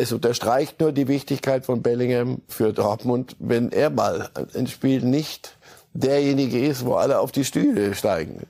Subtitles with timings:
[0.00, 5.58] es unterstreicht nur die Wichtigkeit von Bellingham für Dortmund, wenn er mal ein Spiel nicht
[5.92, 8.46] derjenige ist, wo alle auf die Stühle steigen.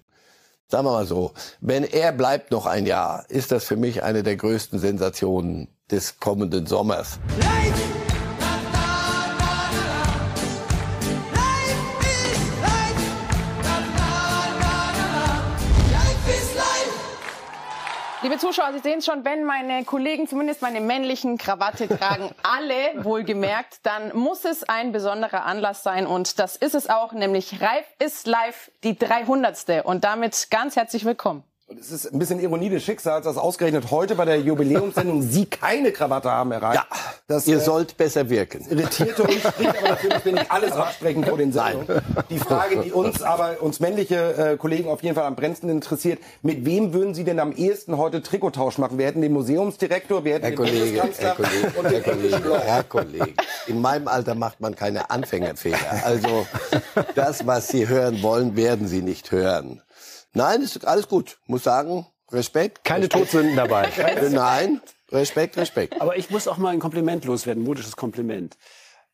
[0.68, 4.22] Sagen wir mal so, wenn er bleibt noch ein Jahr, ist das für mich eine
[4.22, 7.18] der größten Sensationen des kommenden Sommers.
[7.40, 7.90] Life!
[18.23, 23.02] Liebe Zuschauer, Sie sehen es schon, wenn meine Kollegen zumindest meine männlichen Krawatte tragen, alle
[23.02, 27.87] wohlgemerkt, dann muss es ein besonderer Anlass sein und das ist es auch, nämlich Reif
[27.98, 29.87] ist live die 300.
[29.87, 31.45] Und damit ganz herzlich willkommen.
[31.70, 35.47] Und es ist ein bisschen Ironie des Schicksals, dass ausgerechnet heute bei der Jubiläumssendung Sie
[35.47, 36.83] keine Krawatte haben erreicht.
[36.91, 36.97] Ja,
[37.28, 38.66] das, ihr äh, sollt besser wirken.
[38.69, 42.02] Irritierte uns, spricht aber natürlich will ich alles absprechen vor den Sendungen.
[42.28, 46.19] Die Frage, die uns aber, uns männliche äh, Kollegen auf jeden Fall am brennendsten interessiert,
[46.42, 48.98] mit wem würden Sie denn am ehesten heute Trikottausch machen?
[48.98, 52.83] Wir hätten den Museumsdirektor, wir hätten Herr den Kollege, Herr Kollege, und Herr Kollege, Herr
[52.83, 53.34] Kollege.
[53.69, 55.78] In meinem Alter macht man keine Anfängerfehler.
[56.02, 56.48] Also
[57.14, 59.80] das, was Sie hören wollen, werden Sie nicht hören.
[60.33, 61.39] Nein, ist alles gut.
[61.47, 62.84] Muss sagen, Respekt.
[62.84, 63.31] Keine Respekt.
[63.31, 63.89] Todsünden dabei.
[64.31, 66.00] Nein, Respekt, Respekt.
[66.00, 68.56] Aber ich muss auch mal ein Kompliment loswerden, ein modisches Kompliment.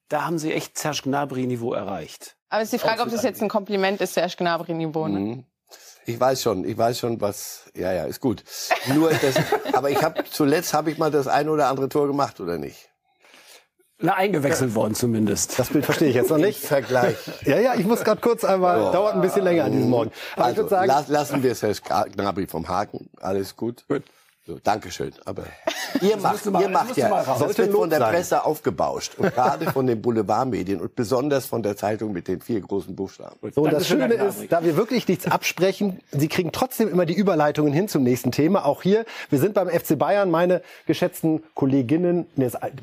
[0.09, 2.37] Da haben Sie echt Serge Gnabry-Niveau erreicht.
[2.49, 5.09] Aber es ist die Frage, ob das jetzt ein Kompliment ist, Serge Gnabry-Niveau.
[5.09, 5.19] Ne?
[5.19, 5.45] Mhm.
[6.05, 7.65] Ich weiß schon, ich weiß schon, was.
[7.75, 8.45] Ja, ja, ist gut.
[8.95, 9.35] Nur das,
[9.73, 12.91] aber ich habe zuletzt habe ich mal das ein oder andere Tor gemacht oder nicht?
[13.99, 15.59] Na, eingewechselt worden zumindest.
[15.59, 16.61] Das Bild verstehe ich jetzt noch nicht.
[16.67, 17.17] Vergleich.
[17.45, 18.93] Ja, ja, ich muss gerade kurz einmal, oh.
[18.93, 20.11] dauert ein bisschen länger an diesem Morgen.
[20.35, 23.09] Aber also, ich würde sagen, lassen wir es Herr Gnabry vom Haken.
[23.21, 23.85] Alles gut.
[23.89, 24.03] Gut.
[24.49, 25.13] So, Dankeschön.
[25.25, 25.43] Aber
[26.01, 28.15] ihr macht, mal, ihr macht ja, das wird von der sein.
[28.15, 32.61] Presse aufgebauscht und gerade von den Boulevardmedien und besonders von der Zeitung mit den vier
[32.61, 33.35] großen Buchstaben.
[33.53, 37.15] So, und das Schöne ist, da wir wirklich nichts absprechen, Sie kriegen trotzdem immer die
[37.15, 38.67] Überleitungen hin zum nächsten Thema.
[38.67, 42.27] Auch hier, wir sind beim FC Bayern, meine geschätzten Kolleginnen,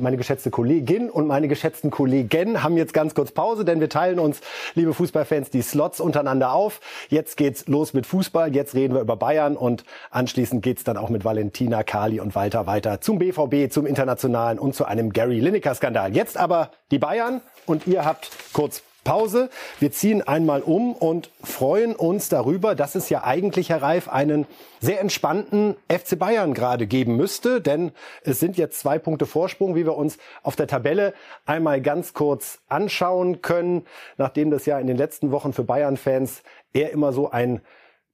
[0.02, 4.20] meine geschätzte Kollegin und meine geschätzten Kollegen haben jetzt ganz kurz Pause, denn wir teilen
[4.20, 4.42] uns,
[4.76, 6.82] liebe Fußballfans, die Slots untereinander auf.
[7.08, 11.08] Jetzt geht's los mit Fußball, jetzt reden wir über Bayern und anschließend geht's dann auch
[11.08, 15.40] mit Valentin Tina, Kali und Walter weiter zum BVB, zum Internationalen und zu einem Gary
[15.40, 16.16] Lineker-Skandal.
[16.16, 19.50] Jetzt aber die Bayern und ihr habt kurz Pause.
[19.80, 24.48] Wir ziehen einmal um und freuen uns darüber, dass es ja eigentlich, Herr Reif, einen
[24.80, 27.92] sehr entspannten FC Bayern gerade geben müsste, denn
[28.24, 31.14] es sind jetzt zwei Punkte Vorsprung, wie wir uns auf der Tabelle
[31.46, 33.86] einmal ganz kurz anschauen können,
[34.18, 36.44] nachdem das ja in den letzten Wochen für Bayern-Fans
[36.74, 37.62] eher immer so ein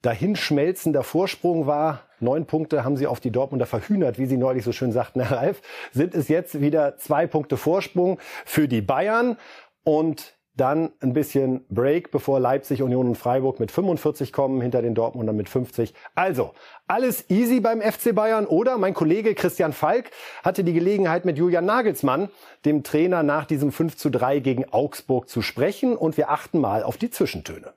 [0.01, 2.03] dahinschmelzender Vorsprung war.
[2.19, 5.37] Neun Punkte haben sie auf die Dortmunder verhühnert, wie sie neulich so schön sagten, Herr
[5.37, 5.61] Reif.
[5.91, 9.37] Sind es jetzt wieder zwei Punkte Vorsprung für die Bayern
[9.83, 14.93] und dann ein bisschen Break, bevor Leipzig, Union und Freiburg mit 45 kommen, hinter den
[14.93, 15.93] Dortmundern mit 50.
[16.15, 16.51] Also,
[16.87, 18.77] alles easy beim FC Bayern, oder?
[18.77, 20.11] Mein Kollege Christian Falk
[20.43, 22.29] hatte die Gelegenheit, mit Julian Nagelsmann,
[22.65, 26.83] dem Trainer, nach diesem 5 zu 3 gegen Augsburg zu sprechen und wir achten mal
[26.83, 27.73] auf die Zwischentöne.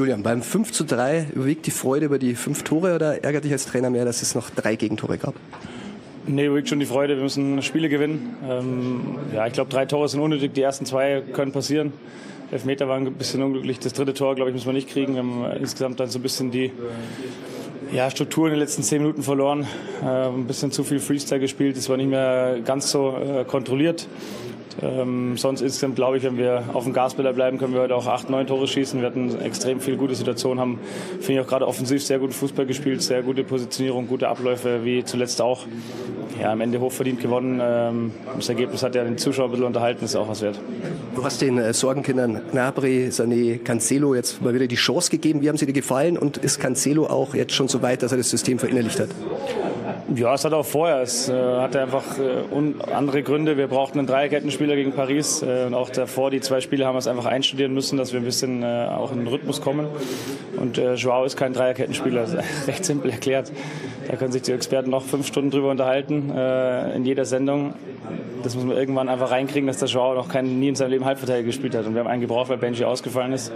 [0.00, 3.52] Julian, beim 5 zu 3 überwiegt die Freude über die fünf Tore oder ärgert dich
[3.52, 5.34] als Trainer mehr, dass es noch drei Gegentore gab?
[6.26, 7.16] Nee, überwiegt schon die Freude.
[7.16, 8.34] Wir müssen Spiele gewinnen.
[8.48, 10.54] Ähm, ja, ich glaube, drei Tore sind unnötig.
[10.54, 11.92] Die ersten zwei können passieren.
[12.50, 13.78] Elfmeter waren ein bisschen unglücklich.
[13.78, 15.12] Das dritte Tor, glaube ich, müssen wir nicht kriegen.
[15.12, 16.72] Wir haben insgesamt dann so ein bisschen die
[17.92, 19.66] ja, Struktur in den letzten zehn Minuten verloren.
[20.02, 21.76] Äh, ein bisschen zu viel Freestyle gespielt.
[21.76, 24.08] Das war nicht mehr ganz so äh, kontrolliert.
[24.82, 28.06] Ähm, sonst insgesamt glaube ich, wenn wir auf dem Gaspedal bleiben, können wir heute auch
[28.06, 29.00] acht, neun Tore schießen.
[29.00, 30.78] Wir hatten extrem viele gute Situationen, haben,
[31.20, 35.04] finde ich, auch gerade offensiv sehr guten Fußball gespielt, sehr gute Positionierung, gute Abläufe, wie
[35.04, 35.66] zuletzt auch.
[36.40, 37.60] Ja, am Ende hochverdient gewonnen.
[37.62, 40.58] Ähm, das Ergebnis hat ja den Zuschauer ein bisschen unterhalten, ist auch was wert.
[41.14, 45.42] Du hast den äh, Sorgenkindern Gnabry, Sané, Cancelo jetzt mal wieder die Chance gegeben.
[45.42, 46.16] Wie haben sie dir gefallen?
[46.16, 49.08] Und ist Cancelo auch jetzt schon so weit, dass er das System verinnerlicht hat?
[50.14, 51.02] Ja, es hat auch vorher.
[51.02, 53.56] Es äh, hatte einfach äh, andere Gründe.
[53.56, 55.42] Wir brauchten einen Dreierkettenspieler gegen Paris.
[55.42, 58.20] Äh, und auch davor, die zwei Spiele, haben wir es einfach einstudieren müssen, dass wir
[58.20, 59.86] ein bisschen äh, auch in den Rhythmus kommen.
[60.56, 62.26] Und äh, Joao ist kein Dreierkettenspieler.
[62.66, 63.52] Recht simpel erklärt.
[64.08, 67.74] Da können sich die Experten noch fünf Stunden drüber unterhalten äh, in jeder Sendung.
[68.42, 71.04] Das muss man irgendwann einfach reinkriegen, dass der Joao noch kein, nie in seinem Leben
[71.04, 71.86] Halbverteidiger gespielt hat.
[71.86, 73.52] Und wir haben einen gebraucht, weil Benji ausgefallen ist.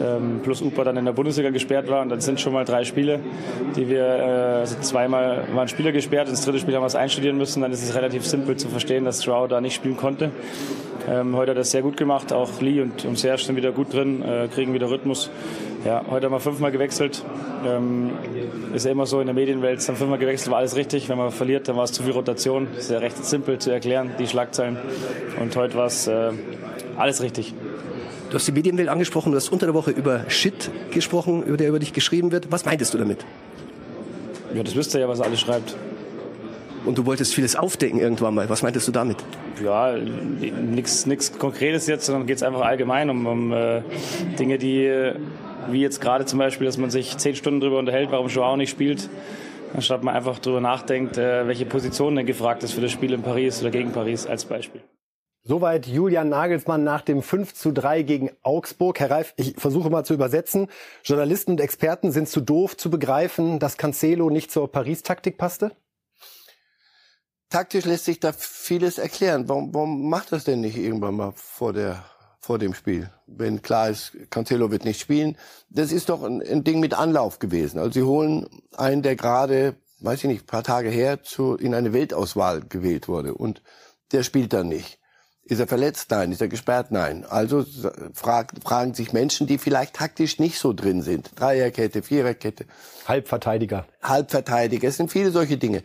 [0.00, 2.02] Ähm, plus Upa dann in der Bundesliga gesperrt war.
[2.02, 3.20] Und dann sind schon mal drei Spiele,
[3.74, 7.62] die wir, also zweimal waren Spieler gesperrt, ins dritte Spiel haben wir es einstudieren müssen.
[7.62, 10.30] Dann ist es relativ simpel zu verstehen, dass Joao da nicht spielen konnte.
[11.08, 12.30] Ähm, heute hat er es sehr gut gemacht.
[12.30, 15.30] Auch Lee und, und Serge sind wieder gut drin, äh, kriegen wieder Rhythmus.
[15.86, 17.24] Ja, heute haben wir fünfmal gewechselt.
[17.66, 18.10] Ähm,
[18.74, 21.08] ist ja immer so in der Medienwelt, dann fünfmal gewechselt, war alles richtig.
[21.08, 22.68] Wenn man verliert, dann war es zu viel Rotation.
[22.76, 24.76] Ist ja recht simpel zu erklären, die Schlagzeilen.
[25.40, 26.32] Und heute war es äh,
[26.98, 27.54] alles richtig.
[28.28, 31.68] Du hast die Medienwelt angesprochen, du hast unter der Woche über Shit gesprochen, über der
[31.68, 32.52] über dich geschrieben wird.
[32.52, 33.24] Was meintest du damit?
[34.54, 35.74] Ja, das wisst ihr ja, was er alles schreibt.
[36.84, 38.48] und du wolltest vieles aufdecken irgendwann mal.
[38.48, 39.16] Was meintest du damit?
[39.62, 43.82] Ja, nichts Konkretes jetzt, sondern geht es einfach allgemein um, um äh,
[44.38, 45.12] Dinge, die,
[45.70, 48.70] wie jetzt gerade zum Beispiel, dass man sich zehn Stunden darüber unterhält, warum Joao nicht
[48.70, 49.08] spielt,
[49.74, 53.22] anstatt man einfach darüber nachdenkt, äh, welche Position denn gefragt ist für das Spiel in
[53.22, 54.82] Paris oder gegen Paris als Beispiel.
[55.44, 59.00] Soweit Julian Nagelsmann nach dem 5 zu 3 gegen Augsburg.
[59.00, 60.68] Herr Reif, ich versuche mal zu übersetzen.
[61.02, 65.72] Journalisten und Experten sind zu doof zu begreifen, dass Cancelo nicht zur Paris-Taktik passte?
[67.50, 69.48] Taktisch lässt sich da vieles erklären.
[69.48, 72.04] Warum, warum macht das denn nicht irgendwann mal vor der
[72.42, 75.38] vor dem Spiel, wenn klar ist, Cancelo wird nicht spielen.
[75.70, 77.78] Das ist doch ein, ein Ding mit Anlauf gewesen.
[77.78, 81.92] Also sie holen einen, der gerade, weiß ich nicht, paar Tage her zu, in eine
[81.92, 83.62] Weltauswahl gewählt wurde und
[84.10, 84.98] der spielt dann nicht.
[85.44, 86.10] Ist er verletzt?
[86.10, 86.32] Nein.
[86.32, 86.90] Ist er gesperrt?
[86.90, 87.24] Nein.
[87.28, 87.64] Also
[88.14, 91.30] frag, fragen sich Menschen, die vielleicht taktisch nicht so drin sind.
[91.34, 92.66] Dreierkette, Viererkette.
[93.06, 93.86] Halbverteidiger.
[94.02, 94.88] Halbverteidiger.
[94.88, 95.82] Es sind viele solche Dinge.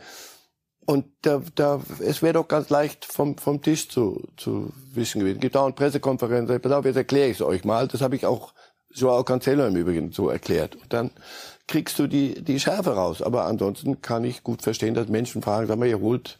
[0.85, 5.41] Und da, da, es wäre doch ganz leicht vom, vom Tisch zu, zu wischen gewesen.
[5.41, 7.89] Gibt auch eine Pressekonferenz, pass auf, jetzt erkläre ich es euch mal.
[7.89, 8.53] Das habe ich auch
[8.91, 10.77] Joao Cancelo im Übrigen so erklärt.
[10.77, 11.11] Und dann
[11.67, 13.21] kriegst du die, die Schärfe raus.
[13.21, 16.39] Aber ansonsten kann ich gut verstehen, dass Menschen fragen, sag mal, ihr holt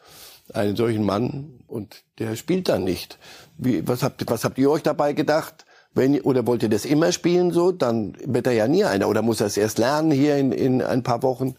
[0.53, 3.17] einen solchen Mann und der spielt dann nicht.
[3.57, 5.65] Wie, was, habt, was habt ihr euch dabei gedacht?
[5.93, 7.71] Wenn, oder wollt ihr das immer spielen so?
[7.71, 9.09] Dann wird er ja nie einer.
[9.09, 11.55] Oder muss er es erst lernen hier in, in ein paar Wochen?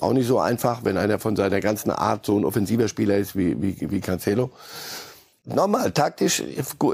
[0.00, 3.36] Auch nicht so einfach, wenn einer von seiner ganzen Art so ein offensiver Spieler ist
[3.36, 4.50] wie, wie, wie Cancelo.
[5.46, 6.42] Normal, taktisch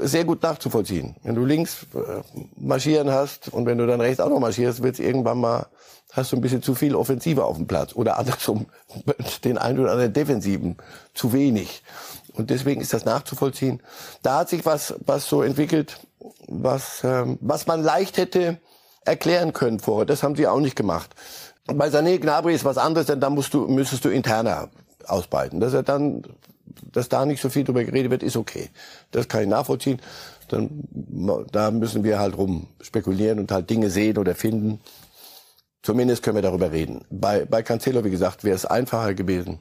[0.03, 1.15] sehr gut nachzuvollziehen.
[1.23, 2.21] Wenn du links äh,
[2.55, 5.65] marschieren hast und wenn du dann rechts auch noch marschierst, wird irgendwann mal,
[6.11, 7.95] hast du ein bisschen zu viel Offensive auf dem Platz.
[7.95, 8.67] Oder andersrum,
[9.43, 10.77] den einen oder anderen Defensiven
[11.15, 11.81] zu wenig.
[12.33, 13.81] Und deswegen ist das nachzuvollziehen.
[14.21, 15.99] Da hat sich was, was so entwickelt,
[16.47, 18.59] was, ähm, was man leicht hätte
[19.03, 20.05] erklären können vorher.
[20.05, 21.09] Das haben sie auch nicht gemacht.
[21.65, 24.69] Bei Sané Gnabry ist was anderes, denn da musst du, müsstest du interner
[25.07, 25.59] ausbreiten.
[25.59, 26.23] Dass er dann,
[26.91, 28.69] dass da nicht so viel drüber geredet wird, ist okay.
[29.11, 29.99] Das kann ich nachvollziehen.
[30.47, 30.83] Dann,
[31.51, 34.79] da müssen wir halt rum spekulieren und halt Dinge sehen oder finden.
[35.81, 37.05] Zumindest können wir darüber reden.
[37.09, 39.59] Bei, bei Cancelo, wie gesagt, wäre es einfacher gewesen.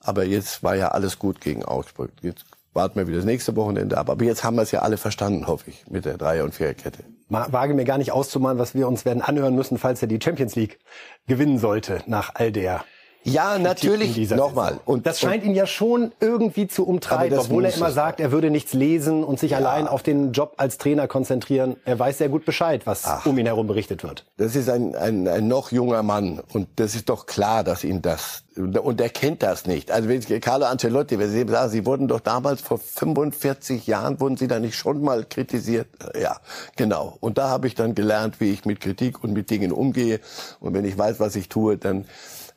[0.00, 2.10] Aber jetzt war ja alles gut gegen Augsburg.
[2.22, 4.10] Jetzt warten wir wieder das nächste Wochenende ab.
[4.10, 7.04] Aber jetzt haben wir es ja alle verstanden, hoffe ich, mit der Dreier- und Viererkette
[7.32, 10.54] wage mir gar nicht auszumalen, was wir uns werden anhören müssen, falls er die Champions
[10.54, 10.78] League
[11.26, 12.84] gewinnen sollte nach all der
[13.24, 14.30] ja, natürlich.
[14.30, 14.80] Nochmal.
[14.84, 18.50] Und das scheint ihn ja schon irgendwie zu umtreiben, obwohl er immer sagt, er würde
[18.50, 19.58] nichts lesen und sich ja.
[19.58, 21.76] allein auf den Job als Trainer konzentrieren.
[21.84, 24.24] Er weiß sehr gut Bescheid, was Ach, um ihn herum berichtet wird.
[24.36, 28.02] Das ist ein, ein, ein noch junger Mann und das ist doch klar, dass ihn
[28.02, 29.90] das und er kennt das nicht.
[29.90, 34.36] Also wenn Carlo Ancelotti, wenn Sie sagen, Sie wurden doch damals vor 45 Jahren wurden
[34.36, 35.88] Sie da nicht schon mal kritisiert?
[36.20, 36.38] Ja,
[36.76, 37.16] genau.
[37.20, 40.20] Und da habe ich dann gelernt, wie ich mit Kritik und mit Dingen umgehe.
[40.60, 42.04] Und wenn ich weiß, was ich tue, dann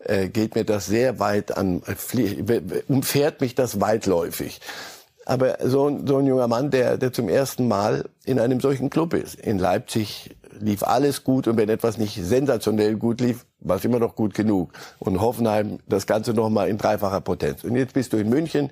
[0.05, 1.81] äh, geht mir das sehr weit an,
[2.87, 4.61] umfährt mich das weitläufig.
[5.25, 9.13] Aber so, so ein junger Mann, der, der zum ersten Mal in einem solchen Club
[9.13, 9.35] ist.
[9.35, 13.99] In Leipzig lief alles gut und wenn etwas nicht sensationell gut lief, war es immer
[13.99, 14.71] noch gut genug.
[14.99, 17.63] Und Hoffenheim das Ganze nochmal in dreifacher Potenz.
[17.63, 18.69] Und jetzt bist du in München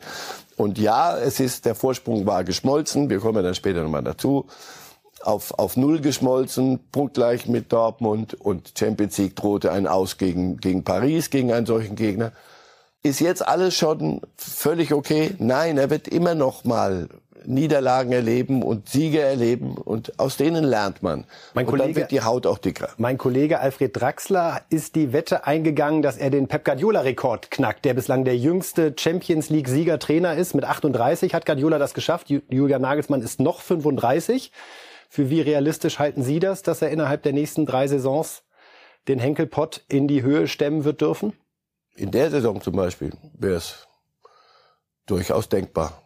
[0.55, 4.45] und ja, es ist, der Vorsprung war geschmolzen, wir kommen dann später nochmal dazu
[5.25, 10.83] auf, auf Null geschmolzen, punktgleich mit Dortmund und Champions League drohte ein Aus gegen, gegen
[10.83, 12.31] Paris, gegen einen solchen Gegner.
[13.01, 15.35] Ist jetzt alles schon völlig okay?
[15.39, 17.09] Nein, er wird immer noch mal
[17.45, 21.25] Niederlagen erleben und Siege erleben und aus denen lernt man.
[21.53, 22.89] Mein und Kollege, dann wird die Haut auch dicker.
[22.97, 27.93] Mein Kollege Alfred Draxler ist die Wette eingegangen, dass er den Pep Guardiola-Rekord knackt, der
[27.93, 30.55] bislang der jüngste Champions League-Sieger-Trainer ist.
[30.55, 32.29] Mit 38 hat Guardiola das geschafft.
[32.29, 34.51] Julian Nagelsmann ist noch 35.
[35.13, 38.41] Für wie realistisch halten Sie das, dass er innerhalb der nächsten drei Saisons
[39.07, 41.33] den Henkelpott in die Höhe stemmen wird dürfen?
[41.95, 43.87] In der Saison zum Beispiel wäre es
[45.05, 46.01] durchaus denkbar.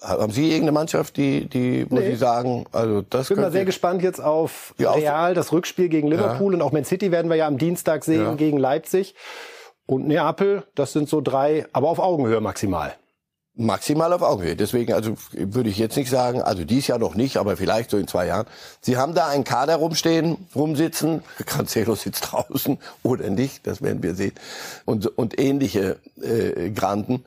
[0.00, 2.12] Haben Sie irgendeine Mannschaft, die, die, wo nee.
[2.12, 5.88] Sie sagen, also das Ich bin mal sehr gespannt jetzt auf ja, Real, das Rückspiel
[5.88, 6.58] gegen Liverpool ja.
[6.58, 8.34] und auch Man City werden wir ja am Dienstag sehen ja.
[8.36, 9.16] gegen Leipzig.
[9.86, 12.94] Und Neapel, das sind so drei, aber auf Augenhöhe maximal
[13.56, 14.56] maximal auf Augenhöhe.
[14.56, 17.96] Deswegen also würde ich jetzt nicht sagen, also dies Jahr noch nicht, aber vielleicht so
[17.96, 18.46] in zwei Jahren.
[18.80, 21.22] Sie haben da einen Kader rumstehen, rumsitzen.
[21.46, 24.32] Cancelo sitzt draußen oder nicht, das werden wir sehen.
[24.84, 27.24] Und, und ähnliche äh, Granden.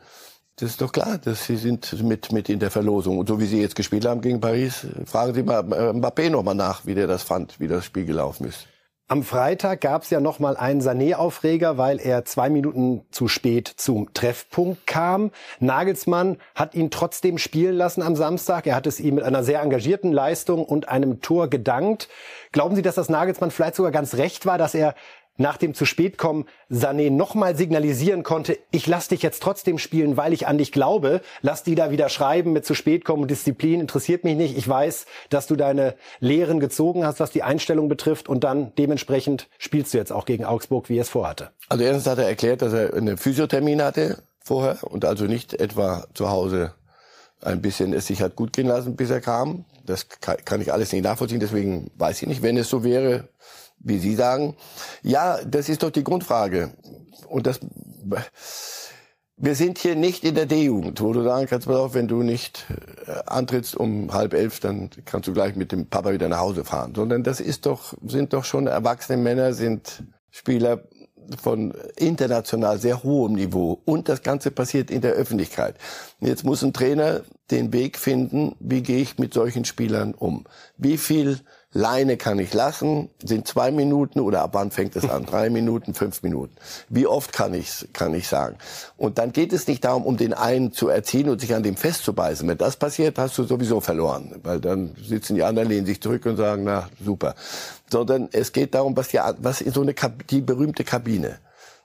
[0.59, 3.19] Das ist doch klar, dass sie sind mit, mit in der Verlosung.
[3.19, 6.41] Und so wie sie jetzt gespielt haben gegen Paris, fragen Sie mal äh, Mbappé noch
[6.41, 8.67] mal nach, wie der das fand, wie das Spiel gelaufen ist.
[9.09, 13.65] Am Freitag gab es ja noch mal einen Sané-Aufreger, weil er zwei Minuten zu spät
[13.69, 15.31] zum Treffpunkt kam.
[15.61, 18.67] Nagelsmann hat ihn trotzdem spielen lassen am Samstag.
[18.67, 22.09] Er hat es ihm mit einer sehr engagierten Leistung und einem Tor gedankt.
[22.51, 24.93] Glauben Sie, dass das Nagelsmann vielleicht sogar ganz recht war, dass er
[25.37, 30.17] nach dem zu spät kommen Sané nochmal signalisieren konnte, ich lass dich jetzt trotzdem spielen,
[30.17, 31.21] weil ich an dich glaube.
[31.41, 34.57] Lass die da wieder schreiben mit zu spät kommen und Disziplin interessiert mich nicht.
[34.57, 39.47] Ich weiß, dass du deine Lehren gezogen hast, was die Einstellung betrifft und dann dementsprechend
[39.57, 41.51] spielst du jetzt auch gegen Augsburg, wie er es vorhatte.
[41.69, 46.05] Also erstens hat er erklärt, dass er einen Physiothermin hatte vorher und also nicht etwa
[46.13, 46.73] zu Hause
[47.41, 49.65] ein bisschen es sich hat gut gehen lassen, bis er kam.
[49.85, 53.29] Das kann ich alles nicht nachvollziehen, deswegen weiß ich nicht, wenn es so wäre,
[53.87, 54.55] wie Sie sagen.
[55.03, 56.71] Ja, das ist doch die Grundfrage.
[57.27, 57.59] Und das,
[59.37, 62.23] wir sind hier nicht in der D-Jugend, wo du sagen kannst, pass auf, wenn du
[62.23, 62.65] nicht
[63.05, 66.63] äh, antrittst um halb elf, dann kannst du gleich mit dem Papa wieder nach Hause
[66.63, 66.93] fahren.
[66.95, 70.83] Sondern das ist doch, sind doch schon erwachsene Männer, sind Spieler
[71.41, 73.81] von international sehr hohem Niveau.
[73.85, 75.75] Und das Ganze passiert in der Öffentlichkeit.
[76.19, 80.45] Jetzt muss ein Trainer den Weg finden, wie gehe ich mit solchen Spielern um?
[80.77, 81.39] Wie viel
[81.77, 83.11] Leine kann ich lassen?
[83.23, 85.25] Sind zwei Minuten oder ab wann fängt es an?
[85.29, 86.55] Drei Minuten, fünf Minuten.
[86.89, 88.57] Wie oft kann ich kann ich sagen?
[88.97, 91.77] Und dann geht es nicht darum, um den einen zu erziehen und sich an dem
[91.77, 92.47] festzubeißen.
[92.47, 96.25] Wenn das passiert, hast du sowieso verloren, weil dann sitzen die anderen, lehnen sich zurück
[96.25, 97.35] und sagen, na super.
[97.91, 99.93] Sondern es geht darum, was die was in so eine
[100.31, 101.37] die berühmte Kabine,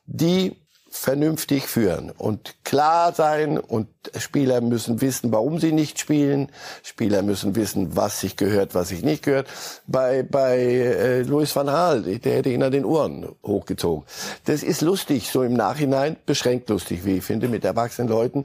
[0.07, 0.57] die
[0.95, 6.51] vernünftig führen und klar sein und Spieler müssen wissen, warum sie nicht spielen.
[6.83, 9.49] Spieler müssen wissen, was sich gehört, was sich nicht gehört.
[9.87, 14.05] Bei bei äh, Louis van Gaal, der hätte ihn an den Ohren hochgezogen.
[14.45, 18.45] Das ist lustig, so im Nachhinein beschränkt lustig, wie ich finde, mit erwachsenen Leuten.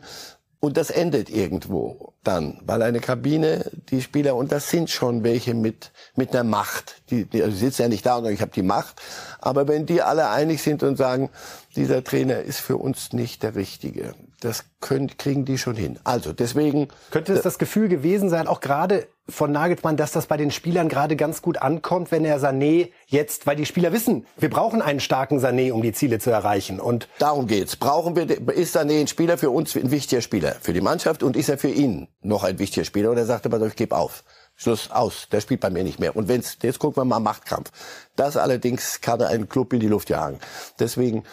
[0.60, 5.54] Und das endet irgendwo dann, weil eine Kabine, die Spieler, und das sind schon welche
[5.54, 8.52] mit, mit einer Macht, die, die also sitzen ja nicht da und sagen, ich habe
[8.52, 9.00] die Macht,
[9.40, 11.30] aber wenn die alle einig sind und sagen,
[11.76, 16.00] dieser Trainer ist für uns nicht der Richtige, das können, kriegen die schon hin.
[16.04, 16.90] Also deswegen...
[17.12, 20.88] Könnte es das Gefühl gewesen sein, auch gerade von Nagelsmann, dass das bei den Spielern
[20.90, 25.00] gerade ganz gut ankommt, wenn er Sané jetzt, weil die Spieler wissen, wir brauchen einen
[25.00, 26.80] starken Sané, um die Ziele zu erreichen.
[26.80, 27.76] Und darum geht's.
[27.76, 31.36] Brauchen wir ist Sané ein Spieler für uns ein wichtiger Spieler für die Mannschaft und
[31.36, 33.12] ist er für ihn noch ein wichtiger Spieler?
[33.12, 34.24] Und er sagte, aber ich gebe auf.
[34.56, 35.28] Schluss aus.
[35.32, 36.16] Der spielt bei mir nicht mehr.
[36.16, 37.72] Und wenn's jetzt gucken wir mal Machtkampf.
[38.16, 40.40] Das allerdings kann er einen Club in die Luft jagen.
[40.80, 41.24] Deswegen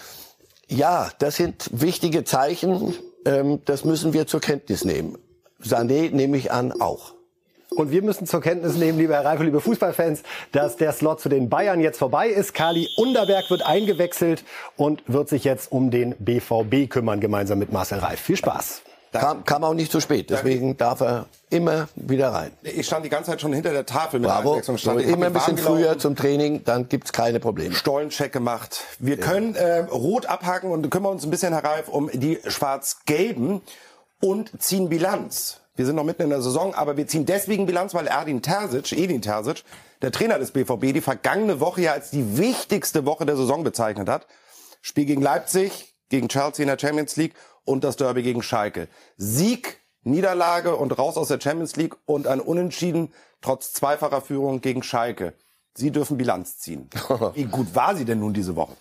[0.69, 2.95] ja, das sind wichtige Zeichen.
[3.25, 5.19] Ähm, das müssen wir zur Kenntnis nehmen.
[5.63, 7.15] Sané nehme ich an auch.
[7.71, 11.29] Und wir müssen zur Kenntnis nehmen, liebe Herr Reif, liebe Fußballfans, dass der Slot zu
[11.29, 12.55] den Bayern jetzt vorbei ist.
[12.55, 14.45] Kali Underberg wird eingewechselt
[14.77, 18.21] und wird sich jetzt um den BVB kümmern, gemeinsam mit Marcel Reif.
[18.21, 18.84] Viel Spaß.
[19.21, 22.51] Kam, kam auch nicht zu spät, deswegen darf er immer wieder rein.
[22.63, 24.57] Ich stand die ganze Zeit schon hinter der Tafel mit Bravo.
[24.57, 24.81] der Stand.
[24.81, 27.75] So, immer ein bisschen früher zum Training, dann gibt's keine Probleme.
[27.75, 28.83] Stollencheck gemacht.
[28.99, 29.25] Wir ja.
[29.25, 33.63] können äh, rot abhaken und kümmern uns ein bisschen, Herr Reif, um die schwarz-gelben
[34.21, 35.61] und ziehen Bilanz.
[35.77, 38.93] Wir sind noch mitten in der Saison, aber wir ziehen deswegen Bilanz, weil Erdin Terzic,
[38.93, 39.65] Edin Terzic,
[40.03, 44.09] der Trainer des BVB, die vergangene Woche ja als die wichtigste Woche der Saison bezeichnet
[44.09, 44.27] hat.
[44.83, 48.89] Spiel gegen Leipzig, gegen Chelsea in der Champions League und das Derby gegen Schalke.
[49.17, 54.83] Sieg, Niederlage und raus aus der Champions League und ein Unentschieden trotz zweifacher Führung gegen
[54.83, 55.35] Schalke.
[55.75, 56.89] Sie dürfen Bilanz ziehen.
[57.35, 58.77] Wie gut war sie denn nun diese Woche?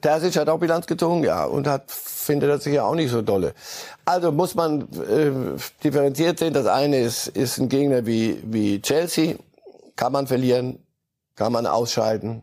[0.00, 3.54] Terzic hat auch Bilanz gezogen, ja, und hat findet das sicher auch nicht so dolle.
[4.04, 6.54] Also muss man äh, differenziert sehen.
[6.54, 9.36] Das eine ist, ist ein Gegner wie, wie Chelsea.
[9.96, 10.78] Kann man verlieren,
[11.34, 12.42] kann man ausscheiden.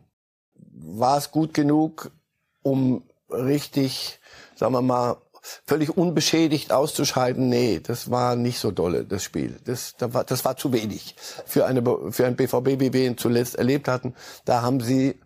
[0.54, 2.10] War es gut genug,
[2.62, 4.20] um richtig
[4.64, 5.18] sagen wir mal,
[5.66, 9.60] völlig unbeschädigt auszuscheiden, nee, das war nicht so dolle, das Spiel.
[9.66, 13.18] Das, das, war, das war zu wenig für, eine, für ein BVB, wie wir ihn
[13.18, 14.14] zuletzt erlebt hatten.
[14.46, 15.20] Da haben sie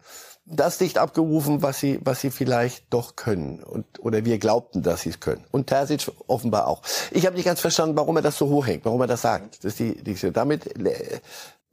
[0.44, 3.62] das nicht abgerufen, was sie, was sie vielleicht doch können.
[3.62, 5.44] Und, oder wir glaubten, dass sie es können.
[5.52, 6.82] Und Terzic offenbar auch.
[7.12, 9.58] Ich habe nicht ganz verstanden, warum er das so hochhängt, warum er das sagt.
[9.58, 10.64] Das ist die, die, damit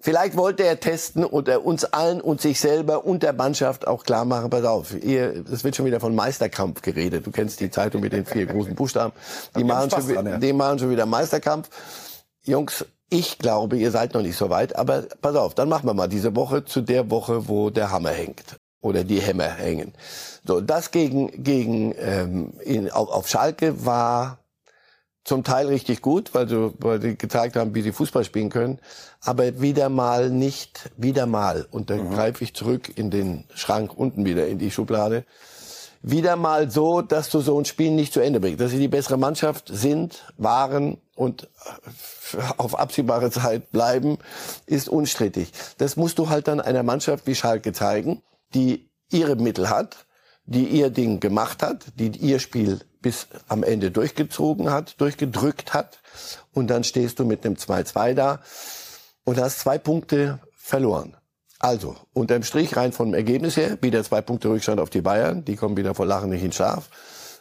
[0.06, 4.04] Vielleicht wollte er testen und er uns allen und sich selber und der Mannschaft auch
[4.04, 7.26] klar machen, pass auf, ihr, es wird schon wieder von Meisterkampf geredet.
[7.26, 9.14] Du kennst die Zeitung mit den vier großen Buchstaben.
[9.58, 10.38] Die, machen schon, dran, ja.
[10.38, 11.70] die machen schon wieder Meisterkampf.
[12.44, 15.96] Jungs, ich glaube, ihr seid noch nicht so weit, aber pass auf, dann machen wir
[15.96, 19.96] mal diese Woche zu der Woche, wo der Hammer hängt oder die Hämmer hängen.
[20.46, 24.38] So, das gegen gegen ähm, in, auf, auf Schalke war
[25.26, 28.80] zum Teil richtig gut, weil, du, weil die gezeigt haben, wie sie Fußball spielen können,
[29.22, 32.14] aber wieder mal nicht, wieder mal, und dann mhm.
[32.14, 35.26] greife ich zurück in den Schrank unten wieder, in die Schublade,
[36.04, 38.62] wieder mal so, dass du so ein Spiel nicht zu Ende bringst.
[38.62, 41.50] Dass sie die bessere Mannschaft sind, waren und
[42.58, 44.20] auf absehbare Zeit bleiben,
[44.68, 45.52] ist unstrittig.
[45.80, 48.22] Das musst du halt dann einer Mannschaft wie Schalke zeigen,
[48.54, 50.06] die ihre Mittel hat,
[50.46, 56.00] die ihr Ding gemacht hat, die ihr Spiel bis am Ende durchgezogen hat, durchgedrückt hat.
[56.56, 58.40] Und dann stehst du mit einem 2-2 da
[59.26, 61.16] und hast zwei Punkte verloren.
[61.60, 65.56] Also, unterm Strich rein vom Ergebnis her, wieder zwei Punkte Rückstand auf die Bayern, die
[65.56, 66.90] kommen wieder vor Lachen nicht in Schlaf.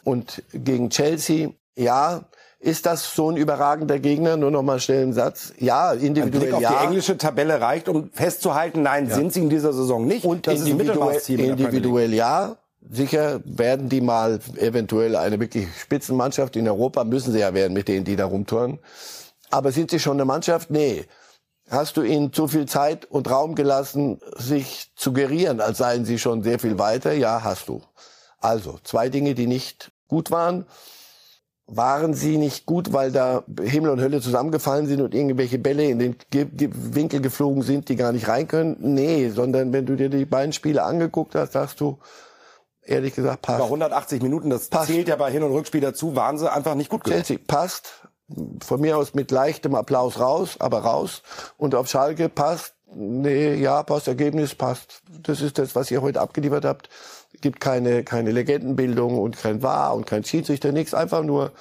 [0.03, 2.25] Und gegen Chelsea, ja,
[2.59, 4.37] ist das so ein überragender Gegner?
[4.37, 5.51] Nur noch mal schnell einen Satz.
[5.57, 6.69] Ja, individuell Ein Blick auf ja.
[6.69, 10.25] die englische Tabelle reicht, um festzuhalten, nein, sind sie in dieser Saison nicht.
[10.25, 12.55] Und das ist ein individuell, Mittelmaßteam individuell ja.
[12.89, 17.87] Sicher werden die mal eventuell eine wirklich Spitzenmannschaft in Europa, müssen sie ja werden mit
[17.87, 18.79] denen, die da rumtouren.
[19.49, 20.69] Aber sind sie schon eine Mannschaft?
[20.69, 21.05] Nee.
[21.69, 26.19] Hast du ihnen zu viel Zeit und Raum gelassen, sich zu gerieren, als seien sie
[26.19, 27.13] schon sehr viel weiter?
[27.13, 27.81] Ja, hast du.
[28.39, 30.65] Also, zwei Dinge, die nicht gut waren.
[31.67, 35.97] Waren sie nicht gut, weil da Himmel und Hölle zusammengefallen sind und irgendwelche Bälle in
[35.97, 38.77] den Ge Ge Winkel geflogen sind, die gar nicht rein können?
[38.79, 41.97] Nee, sondern wenn du dir die beiden Spiele angeguckt hast, sagst du,
[42.85, 43.59] ehrlich gesagt, passt.
[43.59, 44.87] Über 180 Minuten, das Passt.
[44.87, 47.17] zählt ja bei Hin- und Rückspiel dazu, waren sie einfach nicht gut genug.
[47.25, 48.07] Chelsea passt.
[48.63, 51.21] Von mir aus mit leichtem Applaus raus, aber raus.
[51.57, 52.73] Und auf Schalke passt.
[52.91, 55.01] Nee, ja, passt, Ergebnis passt.
[55.21, 56.89] Das ist das, was ihr heute abgeliefert habt.
[57.41, 60.93] Gibt keine, keine Legendenbildung und kein Wahr und kein Schiedsrichter, nichts.
[60.93, 61.51] Einfach nur,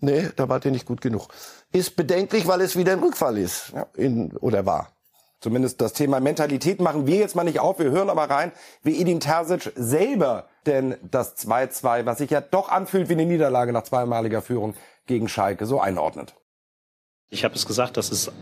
[0.00, 1.28] nee, da wart ihr nicht gut genug.
[1.72, 3.72] Ist bedenklich, weil es wieder ein Rückfall ist.
[3.94, 4.92] In, oder war.
[5.40, 7.78] Zumindest das Thema Mentalität machen wir jetzt mal nicht auf.
[7.78, 8.50] Wir hören aber rein,
[8.82, 13.72] wie Edin Terzic selber denn das 2-2, was sich ja doch anfühlt wie eine Niederlage
[13.72, 14.74] nach zweimaliger Führung
[15.06, 16.34] gegen Schalke, so einordnet.
[17.30, 18.32] Ich habe es gesagt, dass es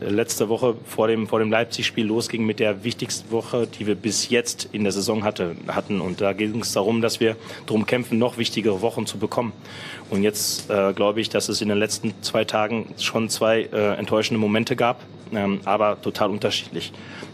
[0.00, 4.28] letzte Woche vor dem, vor dem Leipzig-Spiel losging mit der wichtigsten Woche, die wir bis
[4.28, 6.00] jetzt in der Saison hatte, hatten.
[6.00, 9.52] Und da ging es darum, dass wir darum kämpfen, noch wichtigere Wochen zu bekommen.
[10.10, 13.94] Und jetzt äh, glaube ich, dass es in den letzten zwei Tagen schon zwei äh,
[13.96, 15.00] enttäuschende Momente gab,
[15.34, 16.92] ähm, aber total unterschiedlich.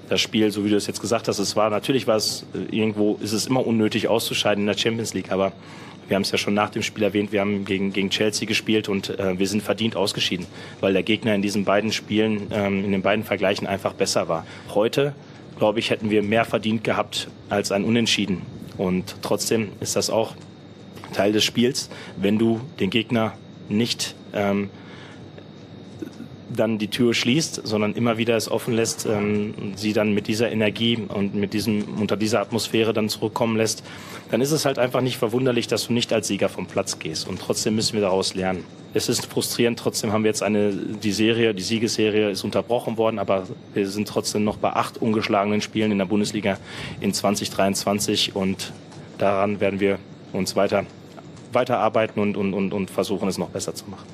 [0.09, 2.75] Das Spiel, so wie du es jetzt gesagt hast, es war natürlich war es äh,
[2.75, 5.53] irgendwo ist es immer unnötig auszuscheiden in der Champions League, aber
[6.09, 8.89] wir haben es ja schon nach dem Spiel erwähnt, wir haben gegen, gegen Chelsea gespielt
[8.89, 10.47] und äh, wir sind verdient ausgeschieden,
[10.81, 14.47] weil der Gegner in diesen beiden Spielen, ähm, in den beiden Vergleichen einfach besser war.
[14.75, 15.15] Heute,
[15.59, 18.43] glaube ich, hätten wir mehr verdient gehabt als ein Unentschieden.
[18.79, 20.35] Und trotzdem ist das auch
[21.13, 23.35] Teil des Spiels, wenn du den Gegner
[23.69, 24.71] nicht ähm,
[26.55, 30.51] dann die Tür schließt, sondern immer wieder es offen lässt, ähm, sie dann mit dieser
[30.51, 33.83] Energie und mit diesem unter dieser Atmosphäre dann zurückkommen lässt,
[34.31, 37.29] dann ist es halt einfach nicht verwunderlich, dass du nicht als Sieger vom Platz gehst.
[37.29, 38.65] Und trotzdem müssen wir daraus lernen.
[38.95, 43.19] Es ist frustrierend, trotzdem haben wir jetzt eine die Serie, die Siegesserie ist unterbrochen worden,
[43.19, 46.59] aber wir sind trotzdem noch bei acht ungeschlagenen Spielen in der Bundesliga
[47.01, 48.73] in 2023 und
[49.19, 49.99] daran werden wir
[50.33, 50.87] uns weiter
[51.53, 54.07] weiterarbeiten und, und, und, und versuchen, es noch besser zu machen.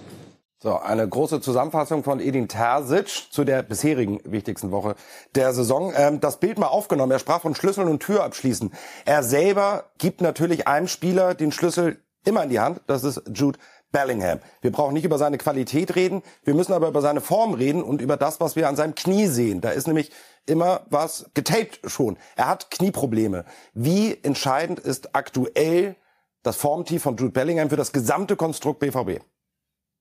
[0.64, 4.94] So, eine große Zusammenfassung von Edin Terzic zu der bisherigen wichtigsten Woche
[5.34, 5.92] der Saison.
[5.94, 7.12] Ähm, das Bild mal aufgenommen.
[7.12, 8.72] Er sprach von Schlüssel und Tür abschließen.
[9.04, 12.80] Er selber gibt natürlich einem Spieler den Schlüssel immer in die Hand.
[12.86, 13.58] Das ist Jude
[13.92, 14.40] Bellingham.
[14.62, 16.22] Wir brauchen nicht über seine Qualität reden.
[16.44, 19.26] Wir müssen aber über seine Form reden und über das, was wir an seinem Knie
[19.26, 19.60] sehen.
[19.60, 20.12] Da ist nämlich
[20.46, 22.16] immer was getaped schon.
[22.36, 23.44] Er hat Knieprobleme.
[23.74, 25.96] Wie entscheidend ist aktuell
[26.42, 29.20] das Formtief von Jude Bellingham für das gesamte Konstrukt BVB?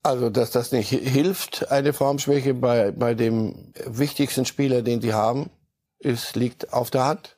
[0.04, 5.50] Also, dass das nicht hilft, eine Formschwäche bei, bei dem wichtigsten Spieler, den die haben,
[6.00, 7.38] ist, liegt auf der Hand.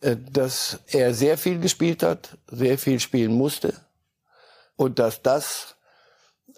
[0.00, 3.74] Äh, Dass er sehr viel gespielt hat, sehr viel spielen musste
[4.76, 5.76] und dass das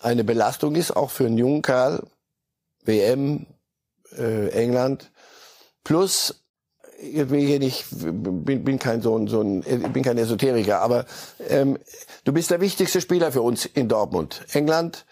[0.01, 2.07] eine Belastung ist, auch für einen jungen Kerl,
[2.85, 3.47] WM,
[4.17, 5.11] äh, England,
[5.85, 6.43] plus
[6.99, 9.61] ich will hier nicht, bin, bin kein so ein, so ein,
[9.93, 11.05] bin kein Esoteriker, aber
[11.49, 11.79] ähm,
[12.25, 14.47] du bist der wichtigste Spieler für uns in Dortmund.
[14.53, 15.05] England,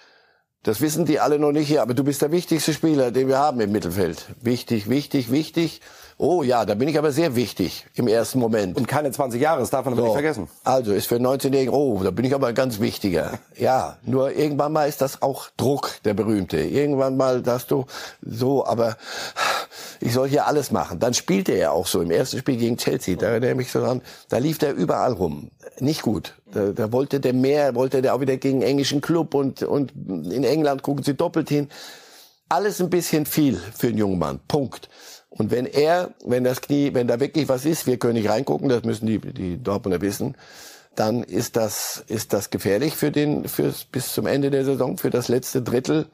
[0.65, 3.39] das wissen die alle noch nicht hier, aber du bist der wichtigste Spieler, den wir
[3.39, 4.27] haben im Mittelfeld.
[4.41, 5.81] Wichtig, wichtig, wichtig.
[6.17, 8.77] Oh ja, da bin ich aber sehr wichtig im ersten Moment.
[8.77, 10.07] Und keine 20 Jahre, das darf man aber So.
[10.09, 10.49] nicht vergessen.
[10.63, 13.39] Also ist für einen 19-Jährigen, oh, da bin ich aber ein ganz wichtiger.
[13.57, 16.59] Ja, nur irgendwann mal ist das auch Druck, der berühmte.
[16.59, 17.87] Irgendwann mal sagst du
[18.23, 18.97] so, aber
[20.01, 20.99] ich soll hier alles machen.
[20.99, 23.17] Dann spielte er auch so im ersten Spiel gegen Chelsea.
[23.17, 25.51] Da erinnere ich mich so dran, da lief der überall rum.
[25.81, 26.35] Nicht gut.
[26.53, 30.45] Da, da wollte der mehr, wollte der auch wieder gegen englischen Club und, und in
[30.45, 31.69] England gucken sie doppelt hin.
[32.49, 34.39] Alles ein bisschen viel für einen jungen Mann.
[34.47, 34.89] Punkt.
[35.37, 38.69] Und wenn er, wenn das Knie, wenn da wirklich was ist, wir können nicht reingucken,
[38.69, 40.37] das müssen die, die Dortmunder wissen,
[40.95, 45.11] dann ist das, ist das gefährlich für den, fürs, bis zum Ende der Saison, für
[45.11, 46.07] das letzte Drittel.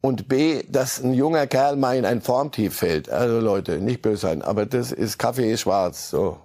[0.00, 3.10] Und B, dass ein junger Kerl mal in ein Formtief fällt.
[3.10, 6.08] Also Leute, nicht böse sein, aber das ist Kaffee ist schwarz.
[6.08, 6.38] So,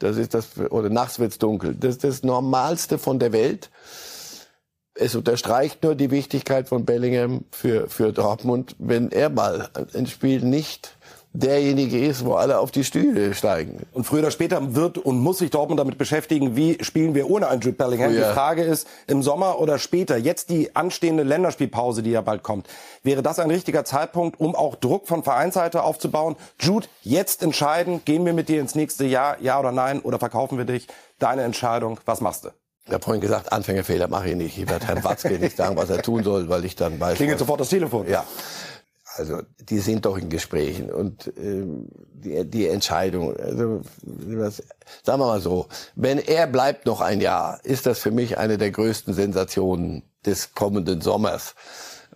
[0.00, 1.76] das ist das oder nachts wird's dunkel.
[1.76, 3.70] Das ist das Normalste von der Welt.
[4.94, 10.42] Es unterstreicht nur die Wichtigkeit von Bellingham für für Dortmund, wenn er mal ein Spiel
[10.42, 10.95] nicht
[11.38, 13.86] derjenige ist, wo alle auf die Stühle steigen.
[13.92, 17.48] Und früher oder später wird und muss sich Dortmund damit beschäftigen, wie spielen wir ohne
[17.48, 18.10] einen Jude Bellingham.
[18.10, 18.28] Früher.
[18.28, 22.68] Die Frage ist, im Sommer oder später, jetzt die anstehende Länderspielpause, die ja bald kommt,
[23.02, 26.36] wäre das ein richtiger Zeitpunkt, um auch Druck von Vereinsseite aufzubauen?
[26.58, 30.58] Jude, jetzt entscheiden, gehen wir mit dir ins nächste Jahr, ja oder nein, oder verkaufen
[30.58, 30.86] wir dich?
[31.18, 32.50] Deine Entscheidung, was machst du?
[32.86, 34.58] Ich habe vorhin gesagt, Anfängerfehler mache ich nicht.
[34.58, 37.16] Ich werde Herrn Watzke nicht sagen, was er tun soll, weil ich dann weiß.
[37.16, 38.08] Klingelt sofort das Telefon.
[38.08, 38.24] Ja.
[39.16, 44.62] Also die sind doch in Gesprächen und ähm, die, die Entscheidung, also was,
[45.02, 48.58] sagen wir mal so, wenn er bleibt noch ein Jahr, ist das für mich eine
[48.58, 51.54] der größten Sensationen des kommenden Sommers.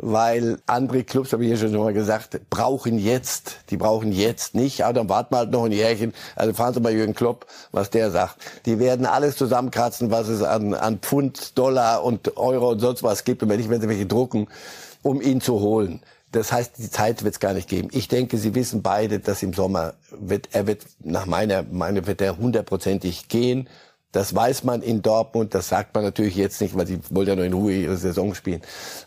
[0.02, 4.82] Weil andere Clubs, habe ich ja schon mal gesagt, brauchen jetzt, die brauchen jetzt nicht,
[4.82, 6.14] aber dann warten wir halt noch ein Jährchen.
[6.36, 8.36] Also fahren Sie mal Jürgen Klopp, was der sagt.
[8.64, 13.24] Die werden alles zusammenkratzen, was es an, an Pfund, Dollar und Euro und sonst was
[13.24, 13.42] gibt.
[13.42, 14.48] Und wenn nicht, wenn sie welche drucken,
[15.02, 16.00] um ihn zu holen.
[16.32, 17.88] Das heißt, die Zeit wird es gar nicht geben.
[17.92, 22.20] Ich denke, Sie wissen beide, dass im Sommer wird er wird nach meiner Meinung wird
[22.20, 23.68] er hundertprozentig gehen.
[24.12, 27.36] Das weiß man in Dortmund, das sagt man natürlich jetzt nicht, weil sie wollen ja
[27.36, 28.60] nur in Ruhe ihre Saison spielen.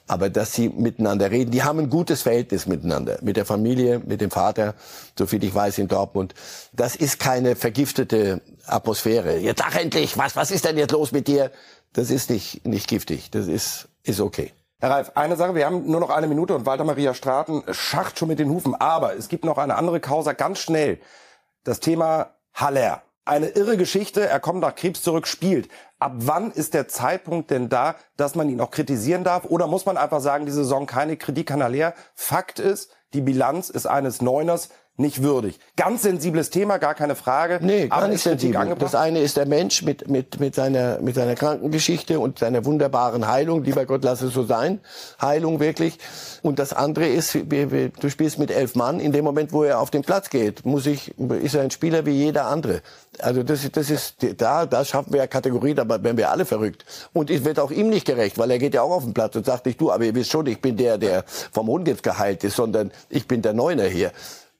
[0.08, 4.22] Aber dass sie miteinander reden, die haben ein gutes Verhältnis miteinander, mit der Familie, mit
[4.22, 4.76] dem Vater,
[5.18, 6.34] so viel ich weiß in Dortmund.
[6.72, 9.40] Das ist keine vergiftete Atmosphäre.
[9.40, 11.52] Jetzt sag endlich, was, was ist denn jetzt los mit dir?
[11.92, 14.54] Das ist nicht, nicht giftig, das ist, ist okay.
[14.84, 18.20] Herr Ralf, eine Sache, wir haben nur noch eine Minute und Walter Maria Straten schacht
[18.20, 18.76] schon mit den Hufen.
[18.76, 21.00] Aber es gibt noch eine andere Causa, ganz schnell.
[21.64, 23.02] Das Thema Haller.
[23.24, 25.70] Eine irre Geschichte, er kommt nach Krebs zurück, spielt.
[26.00, 29.46] Ab wann ist der Zeitpunkt denn da, dass man ihn auch kritisieren darf?
[29.46, 31.94] Oder muss man einfach sagen, die Saison keine Kritik an Haller?
[32.14, 35.60] Fakt ist, die Bilanz ist eines Neuners nicht würdig.
[35.76, 37.58] Ganz sensibles Thema, gar keine Frage.
[37.62, 38.58] Nee, gar aber nicht sensibel.
[38.58, 38.84] angebracht?
[38.84, 43.28] Das eine ist der Mensch mit, mit, mit, seiner, mit seiner Krankengeschichte und seiner wunderbaren
[43.28, 43.64] Heilung.
[43.64, 44.82] Lieber Gott, lass es so sein.
[45.20, 45.98] Heilung wirklich.
[46.44, 49.00] Und das andere ist, du spielst mit elf Mann.
[49.00, 52.06] In dem Moment, wo er auf den Platz geht, muss ich, ist er ein Spieler
[52.06, 52.82] wie jeder andere.
[53.20, 56.46] Also das, ist- das ist, da, da schaffen wir ja Kategorien, aber werden wir alle
[56.46, 56.86] verrückt.
[57.14, 59.36] Und es wird auch ihm nicht gerecht, weil er geht ja auch auf den Platz
[59.36, 62.04] und sagt nicht, du, aber ihr wisst schon, ich bin der, der vom Hund jetzt
[62.04, 64.12] geheilt ist, sondern ich bin der Neuner hier.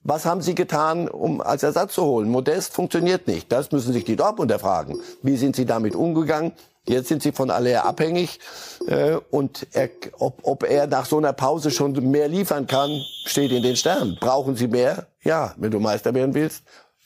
[0.06, 2.30] Was haben Sie getan, um als Ersatz zu holen?
[2.30, 3.50] Modest funktioniert nicht.
[3.52, 5.00] Das müssen sich die Dortmunder fragen.
[5.22, 6.52] Wie sind Sie damit umgegangen?
[6.86, 8.40] Jetzt sind Sie von Aller abhängig.
[8.88, 9.90] Äh, und er,
[10.20, 14.18] ob, ob er nach so einer Pause schon mehr liefern kann, steht in den Sternen.
[14.20, 15.08] Brauchen Sie mehr?
[15.24, 16.64] Ja, wenn du Meister werden willst.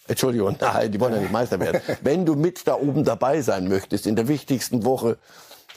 [0.07, 1.81] Entschuldigung, nein, die wollen ja nicht Meister werden.
[2.01, 5.17] Wenn du mit da oben dabei sein möchtest, in der wichtigsten Woche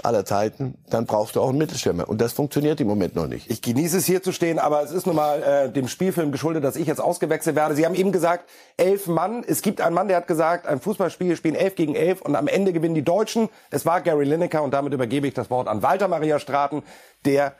[0.04, 2.08] aller Zeiten, dann brauchst du auch einen Mittelstürmer.
[2.08, 3.50] Und das funktioniert im Moment noch nicht.
[3.50, 6.64] Ich genieße es hier zu stehen, aber es ist nun mal äh, dem Spielfilm geschuldet,
[6.64, 7.74] dass ich jetzt ausgewechselt werde.
[7.74, 9.44] Sie haben eben gesagt, elf Mann.
[9.46, 12.48] Es gibt einen Mann, der hat gesagt, ein Fußballspiel spielen elf gegen elf und am
[12.48, 13.48] Ende gewinnen die Deutschen.
[13.70, 16.82] Es war Gary Lineker und damit übergebe ich das Wort an Walter Maria Straten.
[17.24, 17.54] Der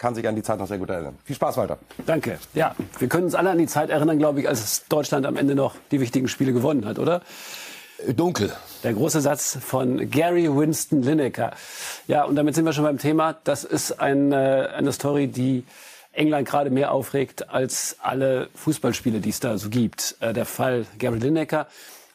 [0.00, 1.18] kann sich an die Zeit noch sehr gut erinnern.
[1.24, 1.78] Viel Spaß, Walter.
[2.06, 2.38] Danke.
[2.54, 5.54] Ja, wir können uns alle an die Zeit erinnern, glaube ich, als Deutschland am Ende
[5.54, 7.20] noch die wichtigen Spiele gewonnen hat, oder?
[8.08, 8.52] Dunkel.
[8.82, 11.52] Der große Satz von Gary Winston Lineker.
[12.06, 13.36] Ja, und damit sind wir schon beim Thema.
[13.44, 15.64] Das ist ein, äh, eine Story, die
[16.12, 20.16] England gerade mehr aufregt als alle Fußballspiele, die es da so gibt.
[20.20, 21.66] Äh, der Fall Gary Lineker.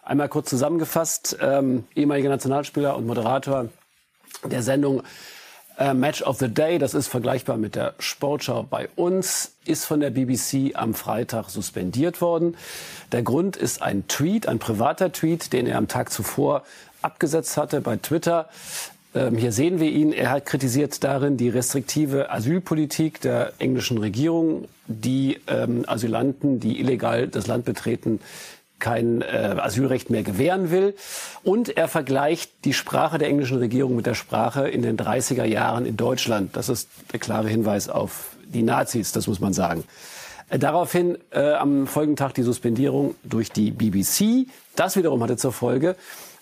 [0.03, 3.69] Einmal kurz zusammengefasst, ähm, ehemaliger Nationalspieler und Moderator
[4.43, 5.01] der Sendung
[5.77, 9.99] äh, Match of the Day, das ist vergleichbar mit der Sportschau bei uns, ist von
[9.99, 12.55] der BBC am Freitag suspendiert worden.
[13.11, 16.63] Der Grund ist ein Tweet, ein privater Tweet, den er am Tag zuvor
[17.01, 18.49] abgesetzt hatte bei Twitter.
[19.13, 20.11] Ähm, hier sehen wir ihn.
[20.11, 27.27] Er hat kritisiert darin die restriktive Asylpolitik der englischen Regierung, die ähm, Asylanten, die illegal
[27.27, 28.19] das Land betreten,
[28.79, 30.95] kein äh, Asylrecht mehr gewähren will.
[31.43, 35.85] Und er vergleicht die Sprache der englischen Regierung mit der Sprache in den 30er Jahren
[35.85, 36.55] in Deutschland.
[36.55, 39.83] Das ist der klare Hinweis auf die Nazis, das muss man sagen.
[40.49, 44.47] Äh, Daraufhin äh, am folgenden Tag die Suspendierung durch die BBC.
[44.75, 45.95] Das wiederum hatte zur Folge,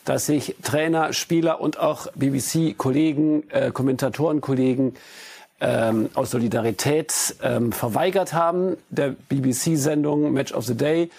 [0.06, 4.96] dass sich Trainer, Spieler und auch BBC-Kollegen, äh, Kommentatorenkollegen
[5.62, 11.10] ähm, aus Solidarität ähm, verweigert haben, der BBC-Sendung Match of the Day.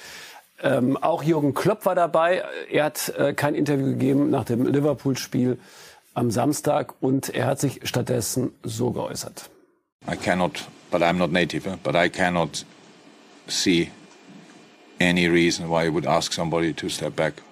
[0.65, 2.43] Ähm, auch Jürgen Klopp war dabei.
[2.71, 5.59] Er hat äh, kein Interview gegeben nach dem Liverpool-Spiel
[6.15, 9.51] am Samstag und er hat sich stattdessen so geäußert.
[10.11, 12.65] I cannot, but I'm not native, eh, but I cannot
[13.47, 13.91] see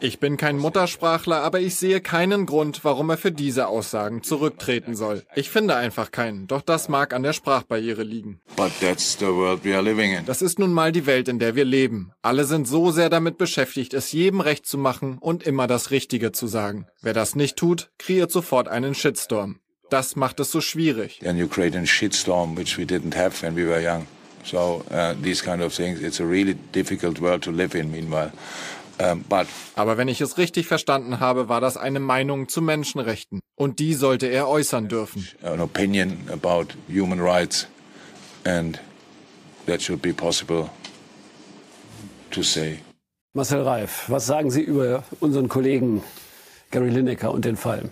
[0.01, 4.95] Ich bin kein Muttersprachler, aber ich sehe keinen Grund, warum er für diese Aussagen zurücktreten
[4.95, 5.23] soll.
[5.35, 8.41] Ich finde einfach keinen, doch das mag an der Sprachbarriere liegen.
[8.57, 10.25] But that's the world we are living in.
[10.27, 12.13] Das ist nun mal die Welt, in der wir leben.
[12.23, 16.33] Alle sind so sehr damit beschäftigt, es jedem recht zu machen und immer das Richtige
[16.33, 16.87] zu sagen.
[17.01, 19.59] Wer das nicht tut, kreiert sofort einen Shitstorm.
[19.91, 21.19] Das macht es so schwierig.
[21.19, 24.07] Then you create a shitstorm which we didn't have when we were young.
[24.45, 27.91] So uh, these kind of things, it's a really difficult world to live in.
[27.91, 28.33] Meanwhile,
[28.99, 33.41] um, but Aber wenn ich es richtig verstanden habe, war das eine Meinung zu Menschenrechten.
[33.57, 35.29] Und die sollte er äußern dürfen.
[35.43, 37.67] an opinion about human rights,
[38.45, 38.81] and
[39.67, 40.71] that should be possible
[42.31, 42.81] to say.
[43.35, 46.03] Marcel Reif, was sagen Sie über unseren Kollegen
[46.71, 47.91] Gary Lineker und den Fall?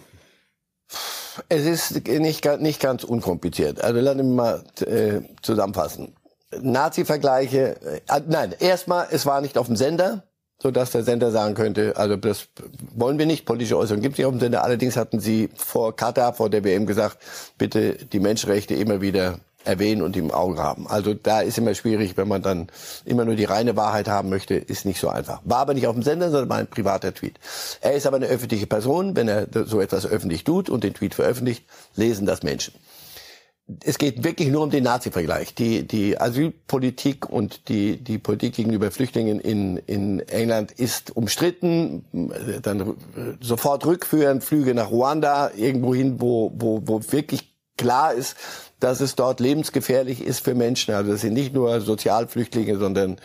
[1.49, 3.81] Es ist nicht, nicht ganz unkompliziert.
[3.83, 6.13] Also lassen wir mal äh, zusammenfassen.
[6.59, 7.77] Nazi-Vergleiche,
[8.09, 10.25] äh, nein, erstmal, es war nicht auf dem Sender,
[10.61, 12.49] sodass der Sender sagen könnte, also das
[12.95, 14.65] wollen wir nicht, politische Äußerungen gibt es nicht auf dem Sender.
[14.65, 17.19] Allerdings hatten sie vor Katar, vor der WM gesagt,
[17.57, 20.87] bitte die Menschenrechte immer wieder erwähnen und im Auge haben.
[20.87, 22.69] Also da ist immer schwierig, wenn man dann
[23.05, 25.41] immer nur die reine Wahrheit haben möchte, ist nicht so einfach.
[25.45, 27.39] War aber nicht auf dem Sender, sondern war ein privater Tweet.
[27.81, 29.17] Er ist aber eine öffentliche Person.
[29.17, 32.75] Wenn er so etwas öffentlich tut und den Tweet veröffentlicht, lesen das Menschen.
[33.85, 35.55] Es geht wirklich nur um den Nazi-Vergleich.
[35.55, 42.05] Die, die Asylpolitik und die, die Politik gegenüber Flüchtlingen in, in England ist umstritten.
[42.63, 42.97] Dann
[43.41, 48.37] sofort rückführen, Flüge nach Ruanda, irgendwo hin, wo, wo, wo wirklich klar ist,
[48.79, 50.95] dass es dort lebensgefährlich ist für Menschen.
[50.95, 53.17] Also das sind nicht nur Sozialflüchtlinge, sondern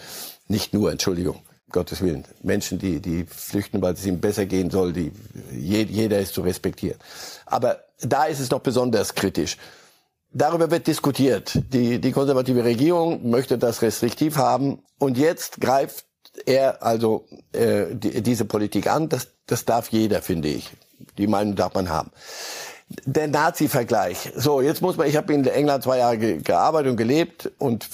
[0.47, 1.39] nicht nur, Entschuldigung,
[1.71, 2.25] Gottes Willen.
[2.43, 5.12] Menschen, die, die flüchten, weil es ihnen besser gehen soll, die,
[5.51, 6.97] je- jeder ist zu respektieren.
[7.45, 9.58] Aber da ist es doch besonders kritisch.
[10.38, 11.58] Darüber wird diskutiert.
[11.71, 14.80] Die, die konservative Regierung möchte das restriktiv haben.
[15.00, 16.06] Und jetzt greift
[16.45, 19.08] er also äh, die, diese Politik an.
[19.08, 20.71] Das, das darf jeder, finde ich.
[21.17, 22.12] Die Meinung darf man haben.
[23.06, 24.34] Der Nazi-Vergleich.
[24.36, 27.88] So, jetzt muss man, ich habe in England zwei Jahre ge gearbeitet und gelebt und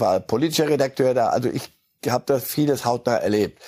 [0.00, 1.28] war politischer Redakteur da.
[1.28, 1.70] Also ich
[2.08, 3.60] habe das vieles hautnah erlebt.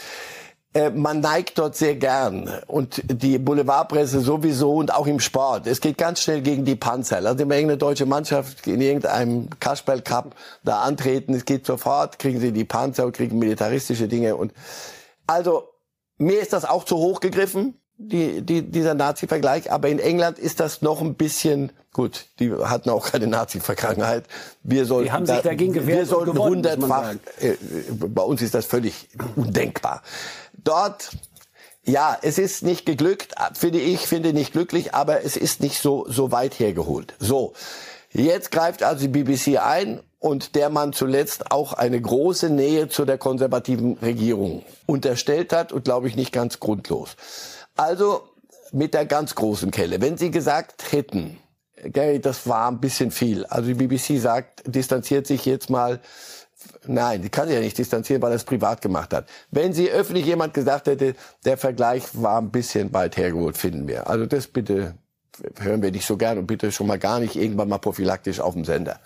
[0.73, 5.67] Äh, man neigt dort sehr gern und die Boulevardpresse sowieso und auch im Sport.
[5.67, 7.21] Es geht ganz schnell gegen die Panzer.
[7.21, 11.35] Lass immer irgendeine deutsche Mannschaft in irgendeinem Kasperl Cup da antreten.
[11.35, 14.53] Es geht sofort, kriegen sie die Panzer und kriegen militaristische Dinge und
[15.27, 15.69] also
[16.19, 19.73] mir ist das auch zu hoch gegriffen, die, die, dieser Nazi-Vergleich.
[19.73, 22.27] Aber in England ist das noch ein bisschen gut.
[22.39, 24.25] Die hatten auch keine Nazi-Vergangenheit.
[24.63, 27.15] Wir sollten, Die haben sich dagegen gewehrt wir sollten hundertfach.
[27.41, 27.57] Äh,
[27.91, 30.03] bei uns ist das völlig undenkbar.
[30.65, 31.11] Dort
[31.85, 36.07] ja, es ist nicht geglückt, finde ich, finde nicht glücklich, aber es ist nicht so,
[36.09, 37.15] so weit hergeholt.
[37.19, 37.55] So.
[38.13, 43.05] Jetzt greift also die BBC ein und der man zuletzt auch eine große Nähe zu
[43.05, 47.17] der konservativen Regierung unterstellt hat und glaube ich nicht ganz grundlos.
[47.77, 48.23] Also
[48.73, 50.01] mit der ganz großen Kelle.
[50.01, 51.39] Wenn Sie gesagt hätten,
[51.83, 53.47] Gary, das war ein bisschen viel.
[53.47, 56.01] Also die BBC sagt, distanziert sich jetzt mal
[56.87, 59.29] Nein, die kann sich ja nicht distanzieren, weil er es privat gemacht hat.
[59.51, 64.09] Wenn sie öffentlich jemand gesagt hätte, der Vergleich war ein bisschen weit hergeholt, finden wir.
[64.09, 64.95] Also das bitte
[65.59, 68.55] hören wir nicht so gern und bitte schon mal gar nicht irgendwann mal prophylaktisch auf
[68.55, 69.01] dem Sender.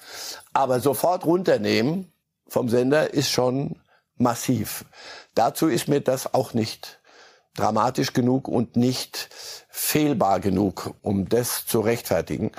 [0.53, 2.13] Aber sofort runternehmen
[2.49, 3.77] vom Sender ist schon
[4.17, 4.85] massiv.
[5.35, 7.01] Dazu ist mir das auch nicht
[7.55, 9.29] dramatisch genug und nicht
[9.69, 12.51] fehlbar genug, um das zu rechtfertigen.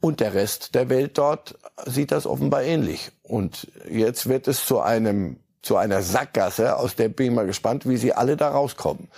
[0.00, 1.56] Und der Rest der Welt dort
[1.86, 3.10] sieht das offenbar ähnlich.
[3.22, 7.88] Und jetzt wird es zu einem, zu einer Sackgasse, aus der bin ich mal gespannt,
[7.88, 9.08] wie sie alle da rauskommen.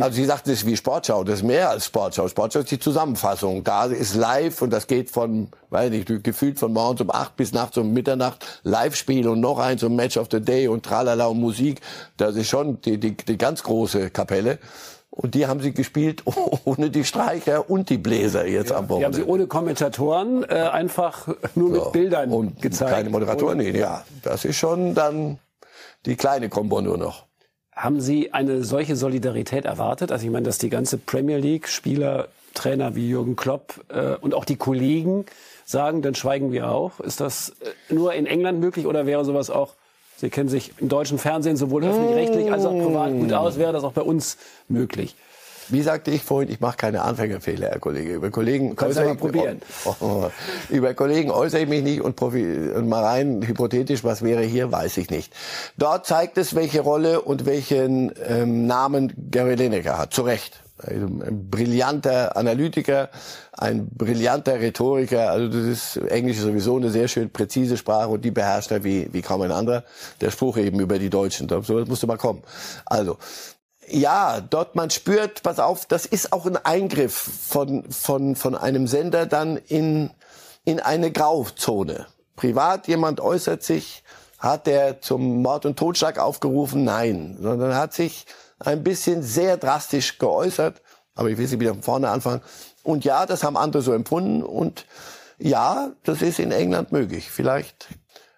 [0.00, 2.28] Also Sie sagten, es ist wie Sportschau, das ist mehr als Sportschau.
[2.28, 3.64] Sportschau ist die Zusammenfassung.
[3.64, 7.52] Da ist live und das geht von, weiß nicht, gefühlt von morgens um acht bis
[7.52, 8.60] nachts um Mitternacht.
[8.62, 11.80] Live-Spiel und noch eins und Match of the Day und tralala und Musik.
[12.16, 14.58] Das ist schon die, die, die ganz große Kapelle.
[15.16, 16.24] Und die haben sie gespielt
[16.64, 19.16] ohne die Streicher und die Bläser jetzt am Die haben Wochenende.
[19.18, 22.90] sie ohne Kommentatoren äh, einfach nur mit Bildern und gezeigt.
[22.92, 24.04] Keine Moderatoren, nee, ja.
[24.24, 25.38] Das ist schon dann
[26.04, 27.26] die kleine Kombo nur noch.
[27.76, 30.10] Haben Sie eine solche Solidarität erwartet?
[30.10, 34.34] Also ich meine, dass die ganze Premier League, Spieler, Trainer wie Jürgen Klopp äh, und
[34.34, 35.26] auch die Kollegen
[35.64, 36.98] sagen, dann schweigen wir auch.
[37.00, 39.74] Ist das äh, nur in England möglich oder wäre sowas auch,
[40.16, 43.84] Sie kennen sich im deutschen Fernsehen sowohl öffentlich-rechtlich als auch privat gut aus, wäre das
[43.84, 44.36] auch bei uns
[44.68, 45.16] möglich?
[45.68, 48.14] Wie sagte ich vorhin, ich mache keine Anfängerfehler, Herr Kollege.
[48.14, 49.62] Über Kollegen Kannst äußere mal probieren.
[49.84, 50.30] Oh, oh,
[50.68, 54.70] über Kollegen äußere ich mich nicht und, profi und mal rein hypothetisch, was wäre hier,
[54.70, 55.32] weiß ich nicht.
[55.78, 60.12] Dort zeigt es, welche Rolle und welchen ähm, Namen Gary Lineker hat.
[60.12, 60.63] Zu Recht.
[60.86, 63.10] Ein brillanter Analytiker,
[63.52, 65.30] ein brillanter Rhetoriker.
[65.30, 68.84] Also das ist Englisch ist sowieso eine sehr schön präzise Sprache und die beherrscht er
[68.84, 69.84] wie, wie kaum ein anderer.
[70.20, 71.48] Der Spruch eben über die Deutschen.
[71.48, 72.42] So das musste mal kommen.
[72.86, 73.18] Also
[73.88, 78.86] ja, dort man spürt, pass auf, das ist auch ein Eingriff von, von, von einem
[78.86, 80.10] Sender dann in,
[80.64, 82.06] in eine Grauzone.
[82.36, 84.02] Privat jemand äußert sich,
[84.38, 86.84] hat er zum Mord und Totschlag aufgerufen?
[86.84, 88.26] Nein, sondern hat sich
[88.58, 90.82] ein bisschen sehr drastisch geäußert.
[91.14, 92.42] Aber ich will sie wieder von vorne anfangen.
[92.82, 94.42] Und ja, das haben andere so empfunden.
[94.42, 94.86] Und
[95.38, 97.30] ja, das ist in England möglich.
[97.30, 97.88] Vielleicht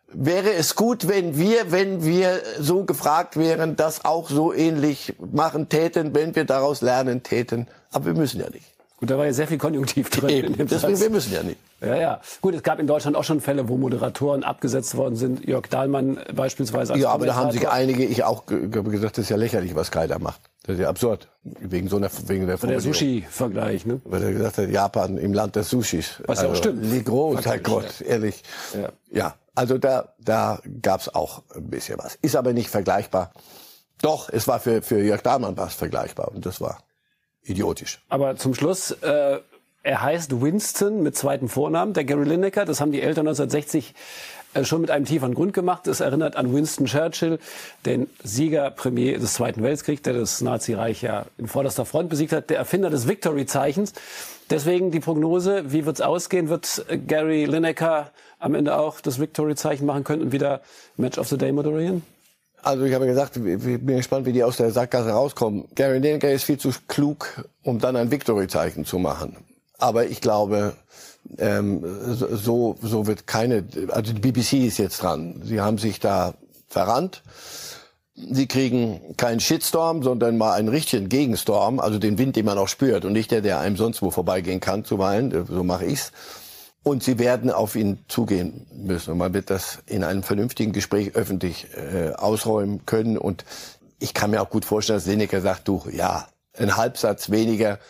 [0.08, 5.68] wäre es gut, wenn wir, wenn wir so gefragt wären, das auch so ähnlich machen
[5.68, 7.68] täten, wenn wir daraus lernen täten.
[7.90, 8.75] Aber wir müssen ja nicht.
[8.98, 10.30] Gut, da war ja sehr viel Konjunktiv drin.
[10.30, 10.54] Eben.
[10.68, 11.58] Deswegen, wir müssen ja nicht.
[11.82, 12.20] Ja, ja.
[12.40, 15.44] Gut, es gab in Deutschland auch schon Fälle, wo Moderatoren abgesetzt worden sind.
[15.46, 16.94] Jörg Dahlmann beispielsweise.
[16.94, 19.36] Als Ja, aber da haben sich einige, ich auch ge- ge- gesagt, das ist ja
[19.36, 20.40] lächerlich, was Kai da macht.
[20.62, 21.28] Das ist ja absurd.
[21.42, 22.80] Wegen so einer, wegen der Der.
[22.80, 24.00] Sushi-Vergleich, ne?
[24.04, 26.22] Weil er gesagt hat, Japan im Land des Sushis.
[26.26, 26.90] Was ja auch stimmt.
[26.90, 28.42] Wie groß, Herrgott, ehrlich.
[28.74, 28.88] Ja.
[29.10, 32.16] Ja, also da, da gab's auch ein bisschen was.
[32.22, 33.32] Ist aber nicht vergleichbar.
[34.00, 36.78] Doch, es war für, für Jörg Dahlmann was vergleichbar und das war
[37.46, 38.00] idiotisch.
[38.08, 39.38] Aber zum Schluss, äh,
[39.82, 42.64] er heißt Winston mit zweiten Vornamen, der Gary Lineker.
[42.64, 43.94] Das haben die Eltern 1960
[44.54, 45.86] äh, schon mit einem tieferen Grund gemacht.
[45.86, 47.38] Es erinnert an Winston Churchill,
[47.84, 52.50] den Sieger Premier des Zweiten Weltkriegs, der das Nazireich ja in vorderster Front besiegt hat,
[52.50, 53.92] der Erfinder des Victory-Zeichens.
[54.50, 56.48] Deswegen die Prognose, wie wird's ausgehen?
[56.48, 60.62] Wird äh, Gary Lineker am Ende auch das Victory-Zeichen machen können und wieder
[60.96, 62.02] Match of the Day moderieren?
[62.66, 65.68] Also ich habe gesagt, ich bin gespannt, wie die aus der Sackgasse rauskommen.
[65.76, 69.36] Gary Lineker ist viel zu klug, um dann ein Victory-Zeichen zu machen.
[69.78, 70.72] Aber ich glaube,
[71.38, 75.42] ähm, so, so wird keine, also die BBC ist jetzt dran.
[75.44, 76.34] Sie haben sich da
[76.66, 77.22] verrannt.
[78.16, 82.66] Sie kriegen keinen Shitstorm, sondern mal einen richtigen Gegenstorm, also den Wind, den man auch
[82.66, 85.46] spürt und nicht der, der einem sonst wo vorbeigehen kann zuweilen.
[85.48, 86.10] So mache ich's.
[86.86, 89.10] Und sie werden auf ihn zugehen müssen.
[89.10, 93.18] Und man wird das in einem vernünftigen Gespräch öffentlich äh, ausräumen können.
[93.18, 93.44] Und
[93.98, 97.80] ich kann mir auch gut vorstellen, dass Lineker sagt, du, ja, ein Halbsatz weniger.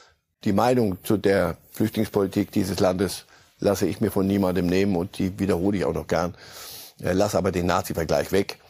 [0.45, 3.27] Die Meinung zu der Flüchtlingspolitik dieses Landes
[3.59, 6.35] lasse ich mir von niemandem nehmen und die wiederhole ich auch noch gern.
[7.03, 8.61] Äh, lass aber den Nazi-Vergleich weg.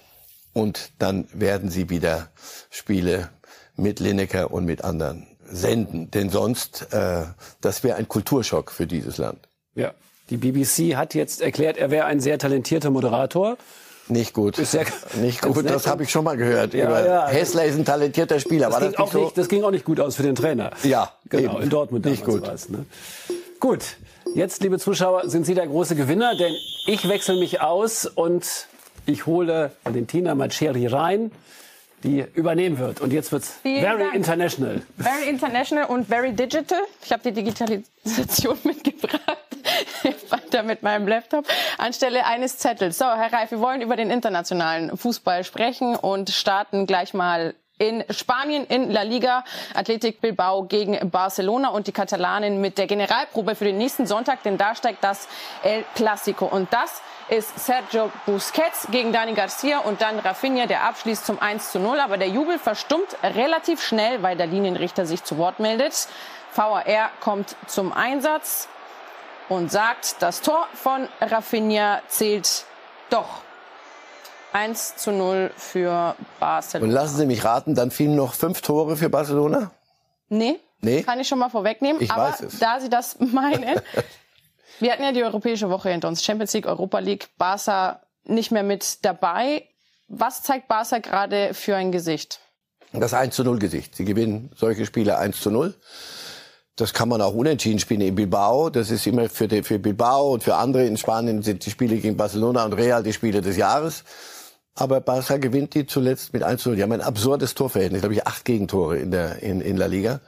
[0.52, 2.30] Und dann werden sie wieder
[2.70, 3.28] Spiele
[3.76, 6.10] mit Lineker und mit anderen senden.
[6.10, 7.26] Denn sonst, äh,
[7.60, 9.48] das wäre ein Kulturschock für dieses Land.
[9.76, 9.94] Ja.
[10.30, 13.56] Die BBC hat jetzt erklärt, er wäre ein sehr talentierter Moderator.
[14.08, 14.58] Nicht gut.
[14.58, 14.82] Ist ja
[15.20, 16.74] nicht gut, das habe ich schon mal gehört.
[16.74, 17.26] Ja, Über ja.
[17.26, 18.66] Hessler ist ein talentierter Spieler.
[18.66, 19.20] Das, War ging das auch nicht so?
[19.24, 20.70] nicht, das ging auch nicht gut aus für den Trainer.
[20.84, 21.62] Ja, genau, eben.
[21.64, 22.42] in Dortmund Nicht gut.
[22.46, 22.86] war's, Ne?
[23.58, 23.80] Gut,
[24.34, 26.54] jetzt, liebe Zuschauer, sind Sie der große Gewinner, denn
[26.86, 28.68] ich wechsle mich aus und
[29.06, 31.32] ich hole Valentina Macheri rein,
[32.04, 33.00] die übernehmen wird.
[33.00, 34.14] Und jetzt wird's Vielen very Dank.
[34.14, 34.82] international.
[34.98, 36.78] Very international und very digital.
[37.02, 39.38] Ich habe die Digitalisation mitgebracht.
[40.31, 41.46] Weiter mit meinem Laptop
[41.79, 42.99] anstelle eines Zettels.
[42.99, 48.05] So, Herr Reif, wir wollen über den internationalen Fußball sprechen und starten gleich mal in
[48.11, 49.44] Spanien in La Liga.
[49.75, 54.57] Athletic Bilbao gegen Barcelona und die Katalanen mit der Generalprobe für den nächsten Sonntag, denn
[54.57, 55.29] da steigt das
[55.62, 56.46] El Clásico.
[56.46, 61.72] Und das ist Sergio Busquets gegen Dani Garcia und dann Rafinha, der abschließt zum 1
[61.72, 62.01] zu 0.
[62.01, 66.09] Aber der Jubel verstummt relativ schnell, weil der Linienrichter sich zu Wort meldet.
[66.55, 68.68] VAR kommt zum Einsatz
[69.48, 72.64] und sagt, das Tor von Rafinha zählt
[73.11, 73.42] doch.
[74.52, 76.92] 1 zu 0 für Und Barcelona.
[76.92, 79.70] lassen Sie mich raten, dann fielen noch fünf Tore für Barcelona?
[80.28, 81.02] Nee, Nee?
[81.02, 82.00] kann ich schon mal vorwegnehmen.
[82.00, 82.59] Ich Aber weiß es.
[82.59, 83.80] da Sie das meinen,
[84.80, 86.24] wir hatten ja die europäische Woche hinter uns.
[86.24, 89.68] Champions League, Europa League, Barca nicht mehr mit dabei.
[90.09, 92.40] Was zeigt Barca gerade für ein Gesicht?
[92.92, 93.94] Das 1 zu 0 Gesicht.
[93.94, 95.74] Sie gewinnen solche Spiele 1 zu 0.
[96.76, 98.68] Das kann man auch unentschieden spielen in Bilbao.
[98.68, 101.96] Das ist immer für, die, für Bilbao und für andere in Spanien sind die Spiele
[101.96, 104.04] gegen Barcelona und Real die Spiele des Jahres.
[104.74, 106.76] Aber Barca gewinnt die zuletzt mit 1 zu 0.
[106.76, 110.20] Die haben ein absurdes Torverhältnis, glaube ich, acht Gegentore in, der, in, in La Liga.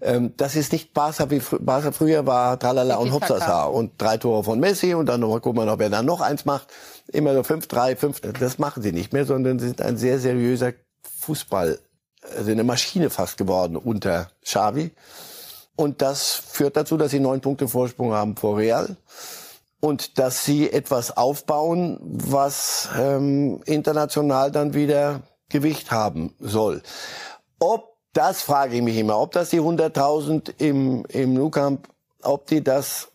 [0.00, 3.12] Ähm, das ist nicht Barca, wie fr Barca früher war, Tralala und.
[3.12, 3.64] Hopsasa.
[3.64, 6.20] Und drei Tore von Messi und dann noch mal gucken wir noch, wer dann noch
[6.20, 6.68] eins macht.
[7.12, 8.20] Immer so fünf, drei, fünf.
[8.20, 10.74] Das machen sie nicht mehr, sondern sie sind ein sehr seriöser
[11.18, 11.80] Fußball,
[12.36, 14.92] also eine Maschine fast geworden unter Xavi.
[15.76, 18.96] Und das führt dazu, dass sie neun Punkte Vorsprung haben vor Real
[19.80, 26.82] und dass sie etwas aufbauen, was ähm, international dann wieder Gewicht haben soll.
[27.58, 31.88] Ob das frage ich mich immer, ob das die 100.000 im im Nou Camp,
[32.22, 33.10] ob die das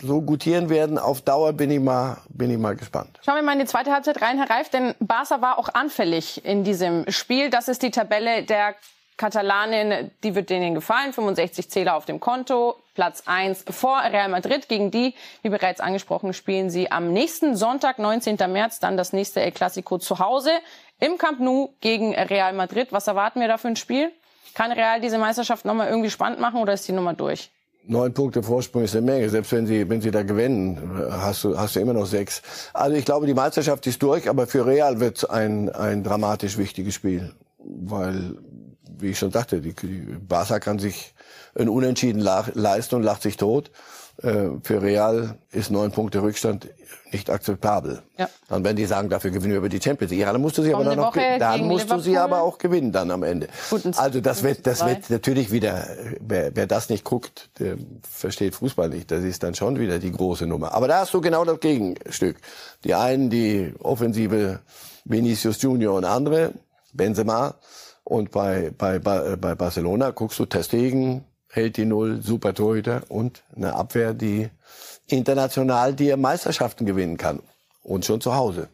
[0.00, 3.18] so gutieren werden auf Dauer, bin ich mal bin ich mal gespannt.
[3.24, 6.44] Schauen wir mal in die zweite Halbzeit rein, Herr Reif, denn Barca war auch anfällig
[6.44, 7.50] in diesem Spiel.
[7.50, 8.76] Das ist die Tabelle der
[9.16, 11.12] Katalanen, die wird denen gefallen.
[11.12, 14.68] 65 Zähler auf dem Konto, Platz 1 vor Real Madrid.
[14.68, 18.36] Gegen die, wie bereits angesprochen, spielen sie am nächsten Sonntag, 19.
[18.52, 20.50] März, dann das nächste El Clasico zu Hause
[21.00, 22.88] im Camp Nou gegen Real Madrid.
[22.92, 24.10] Was erwarten wir da für ein Spiel?
[24.54, 27.50] Kann Real diese Meisterschaft nochmal irgendwie spannend machen oder ist die Nummer durch?
[27.88, 29.28] Neun Punkte Vorsprung ist eine Menge.
[29.28, 32.42] Selbst wenn sie, wenn sie da gewinnen, hast du, hast du immer noch sechs.
[32.72, 36.58] Also ich glaube, die Meisterschaft ist durch, aber für Real wird es ein, ein dramatisch
[36.58, 37.32] wichtiges Spiel.
[37.58, 38.38] Weil,
[38.98, 41.14] wie ich schon sagte, die, die Barca kann sich
[41.54, 43.70] ein Unentschieden leisten und lacht sich tot.
[44.22, 46.68] äh, für Real ist neun Punkte Rückstand
[47.12, 48.02] nicht akzeptabel.
[48.18, 48.28] Ja.
[48.48, 50.20] Dann werden die sagen, dafür gewinnen wir über die Champions League.
[50.20, 52.58] Ja, dann musst du sie aber Kommende dann noch, dann musst du sie aber auch
[52.58, 53.48] gewinnen dann am Ende.
[53.96, 54.88] Also das wird, das 5-2.
[54.88, 55.86] wird natürlich wieder,
[56.20, 57.76] wer, wer das nicht guckt, der
[58.10, 59.10] versteht Fußball nicht.
[59.10, 60.72] Das ist dann schon wieder die große Nummer.
[60.72, 62.36] Aber da hast du genau das Gegenstück.
[62.84, 64.60] Die einen, die Offensive
[65.04, 66.52] Vinicius Junior und andere,
[66.92, 67.54] Benzema.
[68.08, 73.74] Und bei, bei, bei, Barcelona guckst du Testegen, hält die Null, super Torhüter und eine
[73.74, 74.48] Abwehr, die
[75.08, 77.40] international dir Meisterschaften gewinnen kann.
[77.82, 78.68] Und schon zu Hause.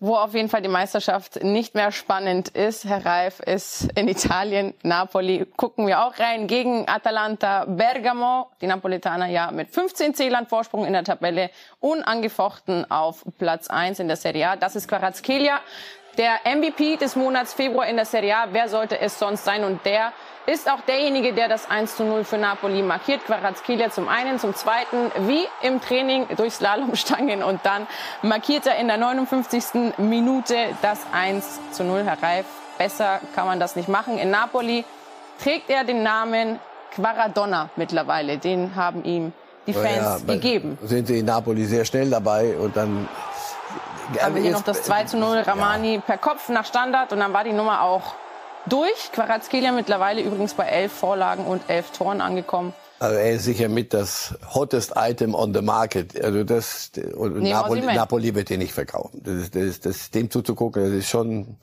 [0.00, 4.74] Wo auf jeden Fall die Meisterschaft nicht mehr spannend ist, Herr Reif, ist in Italien,
[4.82, 5.46] Napoli.
[5.56, 8.48] Gucken wir auch rein gegen Atalanta Bergamo.
[8.60, 14.08] Die Napolitaner ja mit 15 Zählern Vorsprung in der Tabelle, unangefochten auf Platz 1 in
[14.08, 14.56] der Serie A.
[14.56, 15.60] Das ist Kvaratskhelia,
[16.18, 18.48] der MVP des Monats Februar in der Serie A.
[18.50, 19.62] Wer sollte es sonst sein?
[19.64, 20.12] Und der
[20.46, 23.24] ist auch derjenige, der das 1 zu 0 für Napoli markiert.
[23.24, 27.86] Kvaratskhelia zum einen, zum zweiten, wie im Training durch Slalomstangen und dann
[28.22, 29.98] markiert er in der 59.
[29.98, 32.02] Minute das 1 zu 0.
[32.04, 32.46] Herr Reif,
[32.78, 34.18] besser kann man das nicht machen.
[34.18, 34.84] In Napoli
[35.40, 36.58] trägt er den Namen
[36.94, 38.38] Quaradonna mittlerweile.
[38.38, 39.32] Den haben ihm
[39.68, 40.78] die Fans Ja, gegeben.
[40.82, 43.06] Sind sie in Napoli sehr schnell dabei und dann
[44.20, 47.32] Haben wir hier noch das 2 zu 0 Ramani per Kopf nach Standard und dann
[47.32, 48.14] war die Nummer auch
[48.66, 49.12] durch.
[49.12, 52.72] Quarazkelia mittlerweile übrigens bei elf Vorlagen und elf Toren angekommen.
[53.00, 56.20] Also er ist sicher mit das hottest Item on the market.
[56.22, 57.82] Also das und Neben Napoli.
[57.82, 59.20] Napoli wird den nicht verkaufen.
[59.22, 61.58] Das ist, das das dem zuzugucken, das ist schon.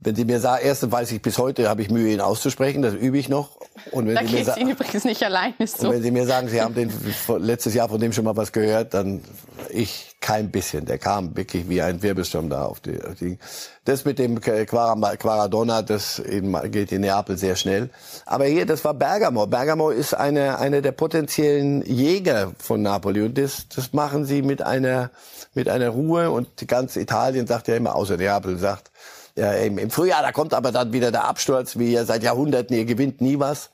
[0.00, 2.94] Wenn Sie mir sagen, erstens weiß ich bis heute, habe ich Mühe, ihn auszusprechen, das
[2.94, 3.58] übe ich noch.
[3.90, 5.90] Und wenn, Da Sie mir, sa übrigens nicht alleine und so.
[5.90, 6.92] wenn Sie mir sagen, Sie haben den
[7.38, 9.22] letztes Jahr von dem schon mal was gehört, dann
[9.70, 10.84] ich kein bisschen.
[10.86, 12.96] Der kam wirklich wie ein Wirbelsturm da auf die.
[13.02, 13.38] Auf die
[13.84, 17.90] das mit dem Quara- Quaradonna, das in- geht in Neapel sehr schnell.
[18.24, 19.46] Aber hier, das war Bergamo.
[19.48, 23.22] Bergamo ist eine, eine der potenziellen Jäger von Napoli.
[23.22, 25.10] Und das, das machen sie mit einer,
[25.54, 26.30] mit einer Ruhe.
[26.30, 28.90] Und ganz Italien sagt ja immer, außer Neapel, sagt,
[29.38, 32.76] ja, im, im Frühjahr, da kommt aber dann wieder der Absturz, wie ja seit Jahrhunderten,
[32.76, 33.70] ihr gewinnt nie was.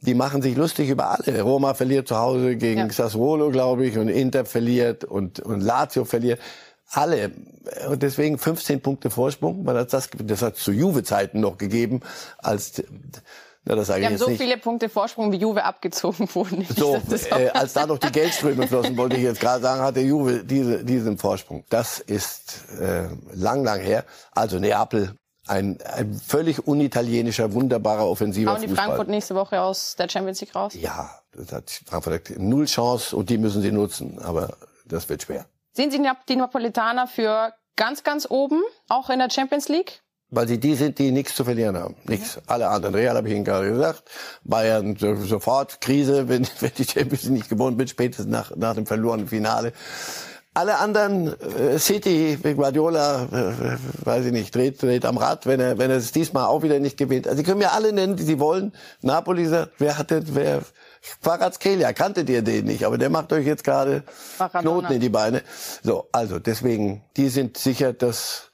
[0.00, 1.42] Die machen sich lustig über alle.
[1.42, 2.90] Roma verliert zu Hause gegen Ja.
[2.90, 6.40] Sassuolo, glaube ich, und Inter verliert und, und Lazio verliert.
[6.90, 7.30] Alle.
[7.88, 12.00] Und deswegen 15 Punkte Vorsprung, weil das, das, das hat zu Juve-Zeiten noch gegeben,
[12.38, 12.82] als,
[13.64, 14.40] na, das sage Wir ich haben jetzt so nicht.
[14.40, 16.66] viele Punkte Vorsprung, wie Juve abgezogen wurden.
[16.76, 20.44] So, äh, als da noch die Geldströme flossen, wollte ich jetzt gerade sagen, hatte Juve
[20.44, 21.64] diese, diesen Vorsprung.
[21.68, 24.04] Das ist äh, lang, lang her.
[24.32, 25.14] Also Neapel,
[25.46, 28.84] ein, ein völlig unitalienischer, wunderbarer offensiver Hauen die Fußball.
[28.86, 30.74] Frankfurt nächste Woche aus der Champions League raus?
[30.74, 34.18] Ja, das hat Frankfurt null Chance und die müssen sie nutzen.
[34.20, 34.56] Aber
[34.86, 35.46] das wird schwer.
[35.72, 40.02] Sehen Sie die Napolitaner für ganz, ganz oben, auch in der Champions League?
[40.34, 41.94] Weil sie die sind, die nichts zu verlieren haben.
[42.04, 42.40] Nichts.
[42.46, 42.94] Alle anderen.
[42.94, 44.04] Real habe ich Ihnen gerade gesagt.
[44.44, 48.86] Bayern so, sofort Krise, wenn, wenn die Champions nicht gewonnen wird, spätestens nach, nach dem
[48.86, 49.74] verlorenen Finale.
[50.54, 55.78] Alle anderen, äh, City, Guardiola, äh, weiß ich nicht, dreht, dreht am Rad, wenn er,
[55.78, 57.26] wenn er es diesmal auch wieder nicht gewinnt.
[57.26, 58.72] Also Sie können mir alle nennen, die Sie wollen.
[59.02, 60.62] Napoli sagt, wer hatte, wer,
[61.22, 64.02] Kvaratskhelia, kanntet ihr den nicht, aber der macht euch jetzt gerade.
[64.38, 65.42] Knoten in die Beine.
[65.82, 68.51] So, also deswegen, die sind sicher das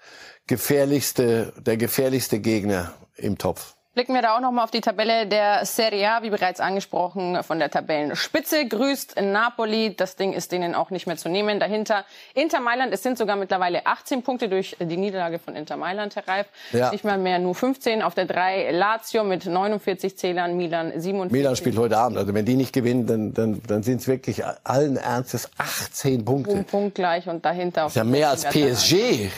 [0.49, 3.74] gefährlichste, der gefährlichste Gegner im Topf.
[3.99, 7.42] Blicken wir da auch noch mal auf die Tabelle der Serie A, wie bereits angesprochen,
[7.42, 9.96] von der Tabellenspitze grüßt Napoli.
[9.96, 11.59] Das Ding ist denen auch nicht mehr zu nehmen.
[11.59, 12.94] Dahinter Inter Mailand.
[12.94, 16.46] Es sind sogar mittlerweile 18 Punkte durch die Niederlage von Inter Mailand, Herr Reif.
[16.72, 16.92] Ja.
[16.92, 18.03] Nicht mal mehr nur 15.
[18.03, 21.32] Auf der 3 Lazio mit 49 Zählern, Milan 47.
[21.32, 22.18] Milan spielt heute Abend.
[22.18, 26.53] Also wenn die nicht gewinnen, dann, dann, dann sind es wirklich allen Ernstes 18 Punkte.
[26.53, 27.82] Um Punkt gleich und dahinter.
[27.82, 29.28] Das ist ja mehr als PSG.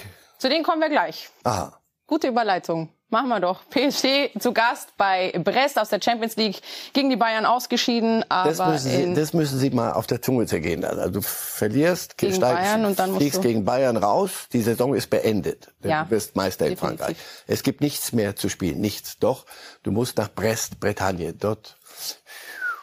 [0.41, 1.29] Zu denen kommen wir gleich.
[1.45, 1.79] Aha.
[2.07, 2.89] Gute Überleitung.
[3.13, 3.61] Machen wir doch.
[3.71, 6.61] PSG zu Gast bei Brest aus der Champions League
[6.93, 10.47] gegen die Bayern ausgeschieden, aber Das müssen, Sie, das müssen Sie mal auf der Zunge
[10.47, 10.81] zergehen.
[10.81, 10.99] lassen.
[11.01, 14.47] Also du verlierst, Gegen steigst, Bayern und dann fliegst gegen Bayern raus.
[14.53, 15.73] Die Saison ist beendet.
[15.83, 16.99] Ja, du wirst Meister in definitiv.
[17.01, 17.17] Frankreich.
[17.49, 18.81] Es gibt nichts mehr zu spielen.
[18.81, 19.19] Nichts.
[19.19, 19.45] Doch,
[19.83, 21.33] du musst nach Brest, Bretagne.
[21.35, 21.79] Dort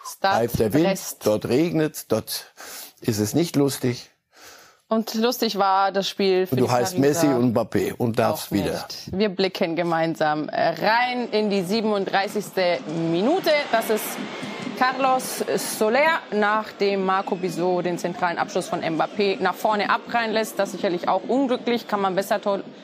[0.06, 1.26] Stade pfeift der Wind, Brest.
[1.26, 2.54] dort regnet dort
[3.00, 4.10] ist es nicht lustig.
[4.90, 8.72] Und lustig war das Spiel für du heißt Pariser Messi und Mbappé und darfst wieder.
[8.72, 9.10] nicht.
[9.12, 12.46] Wir blicken gemeinsam äh, rein in die 37.
[13.12, 13.52] Minute.
[13.74, 14.06] Das ist
[14.80, 20.58] Carlos Soler, nachdem Marco Bisot den zentralen Abschluss von Mbappé nach vorne abreihen lässt.
[20.58, 22.40] Das sicherlich auch unglücklich, kann man besser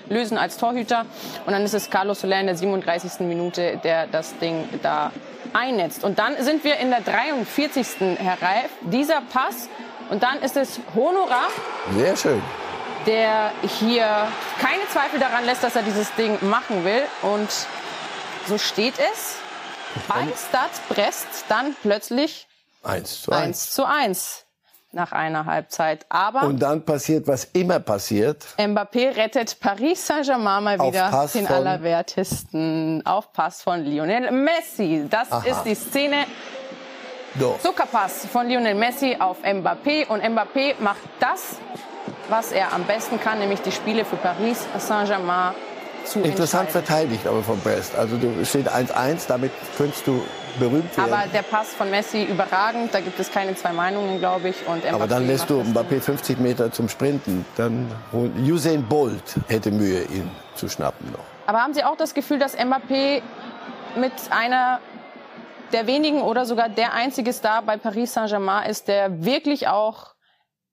[0.10, 1.06] lösen als Torhüter.
[1.46, 3.22] Und dann ist es Carlos Soler in der 37.
[3.22, 5.14] Minute, der das Ding da
[5.54, 6.04] einnetzt.
[6.04, 8.18] Und dann sind wir in der 43.
[8.18, 8.72] Herr Reif.
[8.92, 9.70] Dieser Pass.
[10.10, 11.48] Und dann ist es Honorar,
[11.96, 12.42] Sehr schön.
[13.06, 14.28] der hier
[14.60, 17.04] keine Zweifel daran lässt, dass er dieses Ding machen will.
[17.22, 17.50] Und
[18.48, 19.36] so steht es
[20.08, 22.48] bei Stade Brest dann plötzlich
[22.84, 23.72] 1 zu 1 1.
[23.72, 24.46] zu 1
[24.92, 26.06] nach einer Halbzeit.
[26.10, 28.46] Aber Und dann passiert, was immer passiert.
[28.58, 35.08] Mbappé rettet Paris Saint-Germain mal Auf wieder Pass den allerwertesten auf Pass von Lionel Messi.
[35.10, 35.44] Das Aha.
[35.48, 36.26] ist die Szene.
[37.40, 37.58] So.
[37.62, 40.08] Zuckerpass von Lionel Messi auf Mbappé.
[40.08, 41.58] Und Mbappé macht das,
[42.30, 45.54] was er am besten kann, nämlich die Spiele für Paris Saint-Germain
[46.06, 47.96] zu Interessant verteidigt aber vom Brest.
[47.96, 50.22] Also du steht 1-1, damit könntest du
[50.60, 51.14] berühmt werden.
[51.14, 54.68] Aber der Pass von Messi überragend, da gibt es keine zwei Meinungen, glaube ich.
[54.68, 57.46] Und Mbappé Aber dann lässt du Mbappé 50 Meter zum Sprinten.
[57.56, 61.24] Dann Usain Bolt hätte Mühe, ihn zu schnappen noch.
[61.48, 63.22] Aber haben Sie auch das Gefühl, dass Mbappé
[63.96, 64.80] mit einer
[65.72, 70.14] der wenigen oder sogar der einzige Star bei Paris Saint-Germain ist, der wirklich auch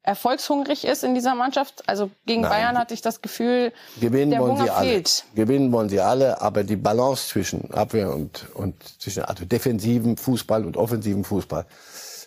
[0.03, 1.88] erfolgshungrig ist in dieser Mannschaft?
[1.88, 2.51] Also gegen Nein.
[2.51, 4.88] Bayern hatte ich das Gefühl, Gewinnen der wollen Hunger sie alle.
[4.88, 5.24] fehlt.
[5.34, 10.64] Gewinnen wollen sie alle, aber die Balance zwischen Abwehr und, und zwischen also defensiven Fußball
[10.64, 11.66] und offensiven Fußball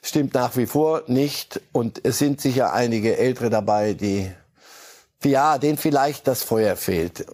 [0.03, 1.61] stimmt nach wie vor nicht.
[1.72, 4.32] Und es sind sicher einige Ältere dabei, die,
[5.24, 7.26] ja, denen vielleicht das Feuer fehlt.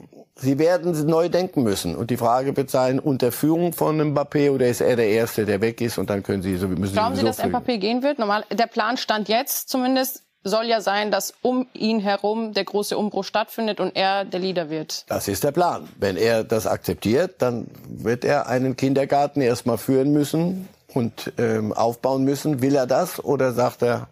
[0.41, 1.95] Sie werden neu denken müssen.
[1.95, 5.61] Und die Frage wird sein, unter Führung von Mbappé oder ist er der Erste, der
[5.61, 7.55] weg ist und dann können sie so müssen Glauben Sie, dass fügen.
[7.55, 8.19] Mbappé gehen wird?
[8.19, 12.97] Normal, der Plan stand jetzt zumindest, soll ja sein, dass um ihn herum der große
[12.97, 15.05] Umbruch stattfindet und er der Leader wird.
[15.09, 15.89] Das ist der Plan.
[15.97, 22.23] Wenn er das akzeptiert, dann wird er einen Kindergarten erstmal führen müssen und ähm, aufbauen
[22.23, 22.61] müssen.
[22.61, 24.07] Will er das oder sagt er,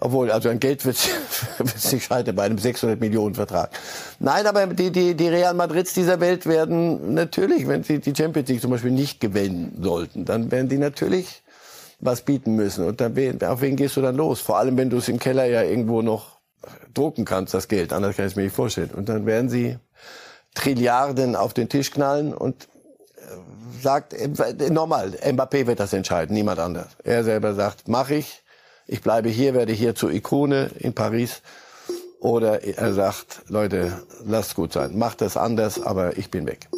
[0.00, 0.96] obwohl, also an Geld wird
[1.74, 3.70] es nicht scheitern bei einem 600 Millionen Vertrag.
[4.18, 8.48] Nein, aber die, die, die Real Madrids dieser Welt werden natürlich, wenn sie die Champions
[8.48, 11.42] League zum Beispiel nicht gewinnen sollten, dann werden die natürlich
[12.00, 12.86] was bieten müssen.
[12.86, 14.40] Und dann, auf wen gehst du dann los?
[14.40, 16.38] Vor allem, wenn du es im Keller ja irgendwo noch
[16.94, 17.92] drucken kannst, das Geld.
[17.92, 18.90] Anders kann ich es mir nicht vorstellen.
[18.90, 19.78] Und dann werden sie
[20.54, 26.58] Trilliarden auf den Tisch knallen und äh, sagt, äh, nochmal, Mbappé wird das entscheiden, niemand
[26.58, 26.96] anders.
[27.04, 28.42] Er selber sagt, mach ich,
[28.88, 31.42] ich bleibe hier, werde hier zur Ikone in Paris.
[32.20, 36.68] Oder er sagt, Leute, lasst gut sein, macht das anders, aber ich bin weg.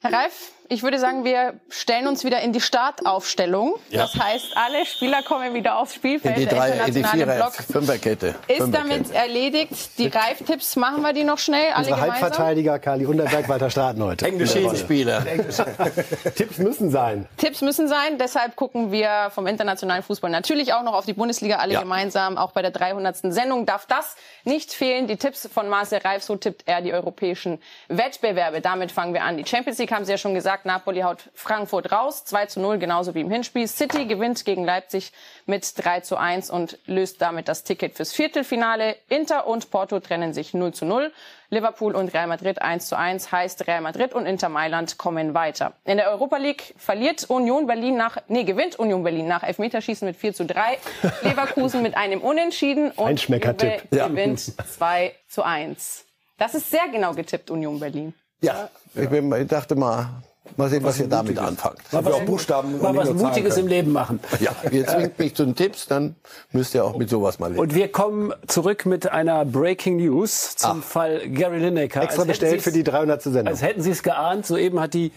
[0.00, 3.74] Herr Reif, ich würde sagen, wir stellen uns wieder in die Startaufstellung.
[3.90, 4.02] Ja.
[4.02, 6.36] Das heißt, alle Spieler kommen wieder aufs In Spielfeld.
[6.36, 8.26] die der drei, in die internationale Vierer, Block Fünferkette.
[8.46, 8.88] ist Fünferkette.
[8.88, 9.98] damit erledigt.
[9.98, 12.20] Die Reif-Tipps machen wir die noch schnell, alle Unsere gemeinsam.
[12.22, 14.26] Halbverteidiger Kali Unterberg, Walter Straten heute.
[14.26, 15.24] Englische Spieler.
[16.36, 17.26] Tipps müssen sein.
[17.36, 18.18] Tipps müssen sein.
[18.18, 21.80] Deshalb gucken wir vom internationalen Fußball natürlich auch noch auf die Bundesliga, alle Ja.
[21.80, 22.36] gemeinsam.
[22.38, 23.32] Auch bei der 300.
[23.32, 25.06] Sendung darf das nicht fehlen.
[25.06, 28.60] Die Tipps von Marcel Reif, so tippt er die europäischen Wettbewerbe.
[28.60, 29.36] Damit fangen wir an.
[29.36, 30.57] Die Champions League haben Sie ja schon gesagt.
[30.64, 32.24] Napoli haut Frankfurt raus.
[32.24, 33.66] 2 zu 0, genauso wie im Hinspiel.
[33.68, 35.12] City gewinnt gegen Leipzig
[35.46, 38.96] mit 3 zu 1 und löst damit das Ticket fürs Viertelfinale.
[39.08, 41.12] Inter und Porto trennen sich 0 zu 0.
[41.50, 45.72] Liverpool und Real Madrid 1 zu 1 heißt Real Madrid und Inter Mailand kommen weiter.
[45.84, 50.16] In der Europa League verliert Union Berlin nach, nee, gewinnt Union Berlin nach Elfmeterschießen mit
[50.16, 50.78] 4 zu 3.
[51.22, 53.84] Leverkusen mit einem Unentschieden und Einschmeckertipp.
[53.84, 54.08] Juve Ja.
[54.08, 56.04] gewinnt 2 zu 1.
[56.36, 58.14] Das ist sehr genau getippt, Union Berlin.
[58.40, 60.10] Ja, ich, bin, ich dachte mal,
[60.56, 61.80] mal sehen, was ihr damit anfangt.
[61.92, 64.20] Mal was Buchstaben Mal was Mutiges im Leben machen.
[64.40, 66.14] Ja, ihr zwingt mich zu den Tipps, dann
[66.52, 67.58] müsst ihr auch mit sowas mal leben.
[67.58, 72.02] Und wir kommen zurück mit einer Breaking News zum Fall Gary Lineker.
[72.02, 73.22] Extra Als bestellt für die 300.
[73.22, 73.48] Sendung.
[73.48, 75.10] Als hätten Sie es geahnt, soeben hat die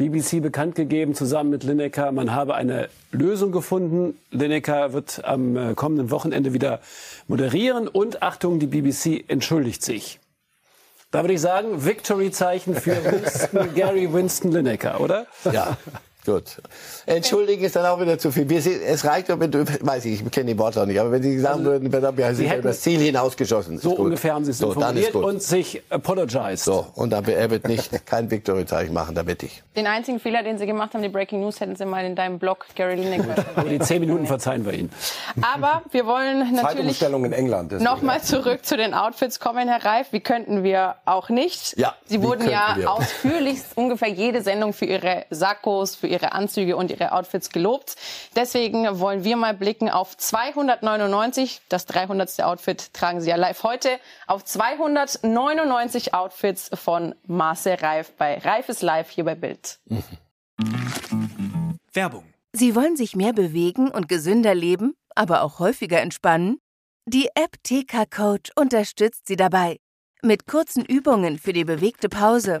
[0.00, 4.18] BBC bekannt gegeben, zusammen mit Lineker, man habe eine Lösung gefunden.
[4.30, 6.80] Lineker wird am äh, kommenden Wochenende wieder
[7.28, 10.18] moderieren und Achtung, die BBC entschuldigt sich.
[11.10, 15.26] Da würde ich sagen, Victory-Zeichen für Winston, Gary Winston Lineker, oder?
[15.50, 15.76] Ja,
[16.32, 16.44] gut.
[17.06, 18.48] Entschuldigen ist dann auch wieder zu viel.
[18.48, 21.12] Wir sehen, es reicht, wenn du, weiß ich, ich kenne die Worte auch nicht, aber
[21.12, 23.78] wenn Sie sagen würden, wir haben hätten- über das Ziel hinausgeschossen.
[23.78, 23.98] So gut.
[24.00, 26.64] ungefähr haben Sie es so, formuliert und sich apologized.
[26.64, 29.62] so, und dann, er wird nicht kein Victory-Zeichen machen, da wette ich.
[29.76, 32.38] Den einzigen Fehler, den Sie gemacht haben, die Breaking News, hätten Sie mal in deinem
[32.38, 33.44] Blog Gary Lineker.
[33.56, 34.90] Aber die zehn Minuten verzeihen wir Ihnen.
[35.42, 37.72] Aber wir wollen natürlich Zeitumstellung in England.
[37.80, 40.08] Nochmal zurück zu den Outfits kommen, Herr Reif.
[40.12, 41.76] Wie könnten wir auch nicht?
[41.78, 42.90] Ja, Sie wurden ja wir?
[42.90, 47.96] ausführlichst ungefähr jede Sendung für Ihre Sakkos, für Ihre Anzüge und Ihre Outfits gelobt.
[48.36, 51.62] Deswegen wollen wir mal blicken auf 299.
[51.68, 52.42] Das 300.
[52.42, 53.98] Outfit tragen Sie ja live heute.
[54.26, 59.78] Auf 299 Outfits von Marcel Reif bei Reif ist live hier bei Bild.
[61.92, 62.24] Werbung.
[62.52, 66.58] Sie wollen sich mehr bewegen und gesünder leben, aber auch häufiger entspannen?
[67.06, 69.78] Die App TK Coach unterstützt Sie dabei.
[70.22, 72.60] Mit kurzen Übungen für die bewegte Pause.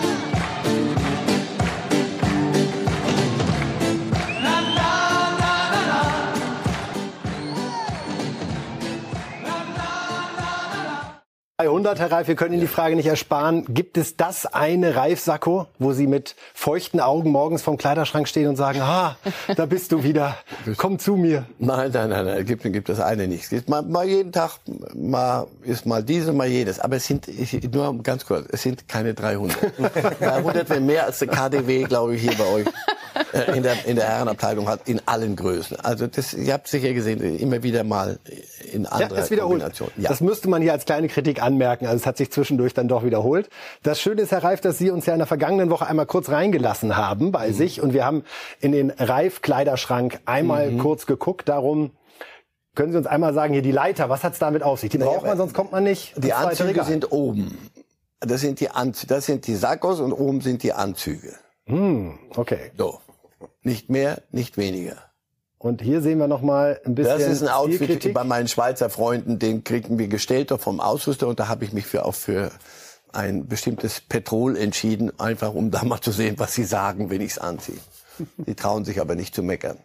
[11.63, 13.65] Herr Reif, wir können Ihnen die Frage nicht ersparen.
[13.69, 18.55] Gibt es das eine Reif-Sakko, wo Sie mit feuchten Augen morgens vom Kleiderschrank stehen und
[18.55, 19.15] sagen, ah,
[19.55, 20.37] da bist du wieder,
[20.77, 21.45] komm zu mir?
[21.59, 23.43] Nein, nein, nein, nein, gibt, gibt das eine nicht.
[23.43, 24.53] Es gibt mal, mal jeden Tag,
[24.95, 26.79] mal ist mal diese, mal jedes.
[26.79, 29.57] Aber es sind, ich, nur ganz kurz, es sind keine 300.
[30.19, 32.65] 300 wäre mehr als der KDW, glaube ich, hier bei euch
[33.53, 35.79] in der, in der Herrenabteilung hat, in allen Größen.
[35.79, 38.19] Also das, ihr habt sicher gesehen, immer wieder mal
[38.71, 39.61] in anderer ja, wiederholt.
[39.61, 39.91] Kombination.
[39.97, 40.09] Ja.
[40.09, 41.85] Das müsste man hier als kleine Kritik anmerken.
[41.85, 43.49] Also es hat sich zwischendurch dann doch wiederholt.
[43.83, 46.29] Das Schöne ist, Herr Reif, dass Sie uns ja in der vergangenen Woche einmal kurz
[46.29, 47.53] reingelassen haben bei mhm.
[47.53, 48.23] sich und wir haben
[48.59, 50.79] in den Reif-Kleiderschrank einmal mhm.
[50.79, 51.49] kurz geguckt.
[51.49, 51.91] Darum
[52.75, 54.89] können Sie uns einmal sagen, hier die Leiter, was hat's damit auf sich?
[54.89, 56.13] Die braucht man, sonst kommt man nicht.
[56.17, 57.57] Die Anzüge sind oben.
[58.21, 61.35] Das sind die Anzüge, das sind die Sackos und oben sind die Anzüge.
[61.71, 62.71] Hm, okay.
[62.77, 62.99] So.
[63.63, 64.97] Nicht mehr, nicht weniger.
[65.57, 68.89] Und hier sehen wir noch mal ein bisschen Das ist ein Outfit bei meinen Schweizer
[68.89, 72.51] Freunden, den kriegen wir gestellt vom Ausrüster und da habe ich mich für auch für
[73.13, 77.31] ein bestimmtes Petrol entschieden, einfach um da mal zu sehen, was sie sagen, wenn ich
[77.31, 77.77] es anziehe.
[78.37, 79.77] Die trauen sich aber nicht zu meckern.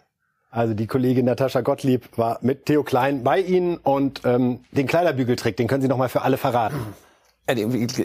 [0.51, 5.57] Also die Kollegin Natascha Gottlieb war mit Theo Klein bei Ihnen und ähm, den Kleiderbügeltrick,
[5.57, 6.78] den können Sie noch mal für alle verraten.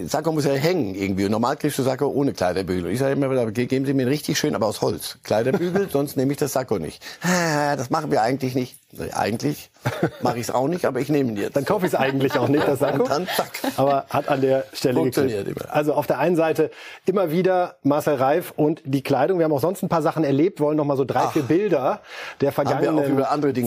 [0.08, 1.26] Sakko muss ja hängen irgendwie.
[1.26, 2.92] Und normal kriegst du Sakko ohne Kleiderbügel.
[2.92, 5.18] Ich sage immer wieder, geben Sie mir richtig schön, aber aus Holz.
[5.24, 7.04] Kleiderbügel, sonst nehme ich das Sakko nicht.
[7.24, 8.78] Das machen wir eigentlich nicht.
[9.14, 9.72] Eigentlich
[10.22, 11.56] mache ich es auch nicht, aber ich nehme ihn jetzt.
[11.56, 13.08] Dann kaufe ich es eigentlich auch nicht, das Sakko.
[13.08, 13.52] dann, zack.
[13.78, 15.68] Aber hat an der Stelle Funktioniert geklappt.
[15.70, 15.76] immer.
[15.76, 16.72] Also auf der einen Seite
[17.06, 19.40] immer wieder Marcel Reif und die Kleidung.
[19.40, 21.44] Wir haben auch sonst ein paar Sachen erlebt, wollen noch mal so drei, Ach, vier
[21.44, 22.02] Bilder
[22.42, 23.18] der vergangenen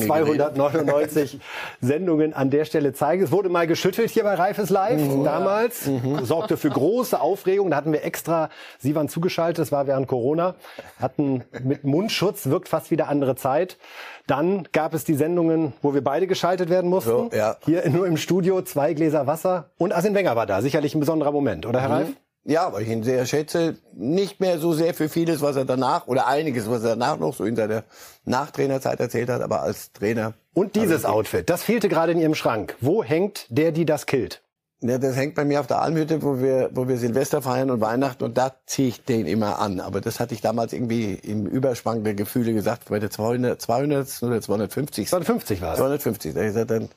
[0.01, 1.41] 299
[1.81, 3.25] Sendungen an der Stelle zeigen.
[3.25, 5.25] Es wurde mal geschüttelt hier bei Reifes Live mhm.
[5.25, 5.64] damals.
[5.87, 6.25] Mhm.
[6.25, 7.71] Sorgte für große Aufregung.
[7.71, 10.55] Da hatten wir extra, Sie waren zugeschaltet, das war während Corona,
[11.01, 13.79] hatten mit Mundschutz, wirkt fast wieder andere Zeit.
[14.27, 17.11] Dann gab es die Sendungen, wo wir beide geschaltet werden mussten.
[17.11, 17.57] So, ja.
[17.65, 19.71] Hier nur im Studio, zwei Gläser Wasser.
[19.77, 20.63] Und Arsene Wenger war da.
[20.63, 21.95] Sicherlich ein besonderer Moment, oder Herr mhm.
[21.95, 22.09] Reif?
[22.47, 23.79] Ja, weil ich ihn sehr schätze.
[23.95, 27.35] Nicht mehr so sehr für vieles, was er danach, oder einiges, was er danach noch
[27.35, 27.85] so in seiner
[28.27, 30.35] Nachtrainerzeit erzählt hat, aber als Trainer.
[30.53, 32.77] Und dieses Outfit, das fehlte gerade in Ihrem Schrank.
[32.81, 34.44] Wo hängt der, die das killt?
[34.87, 37.81] Ja, das hängt bei mir auf der Almhütte, wo wir, wo wir Silvester feiern und
[37.81, 39.81] Weihnachten und da ziehe ich den immer an.
[39.81, 44.23] Aber das hatte ich damals irgendwie im Überschwang der Gefühle gesagt, bei der 200, 200
[44.23, 45.09] oder 250.
[45.09, 45.79] 250 war es.
[45.79, 46.35] 250.
[46.35, 46.91] Da ich gesagt, dann,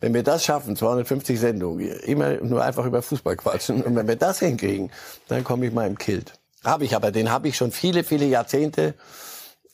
[0.00, 4.16] wenn wir das schaffen, 250 Sendungen, immer nur einfach über Fußball quatschen und wenn wir
[4.16, 4.90] das hinkriegen,
[5.28, 6.34] dann komme ich mal im Kilt.
[6.62, 8.92] Habe ich aber, den habe ich schon viele, viele Jahrzehnte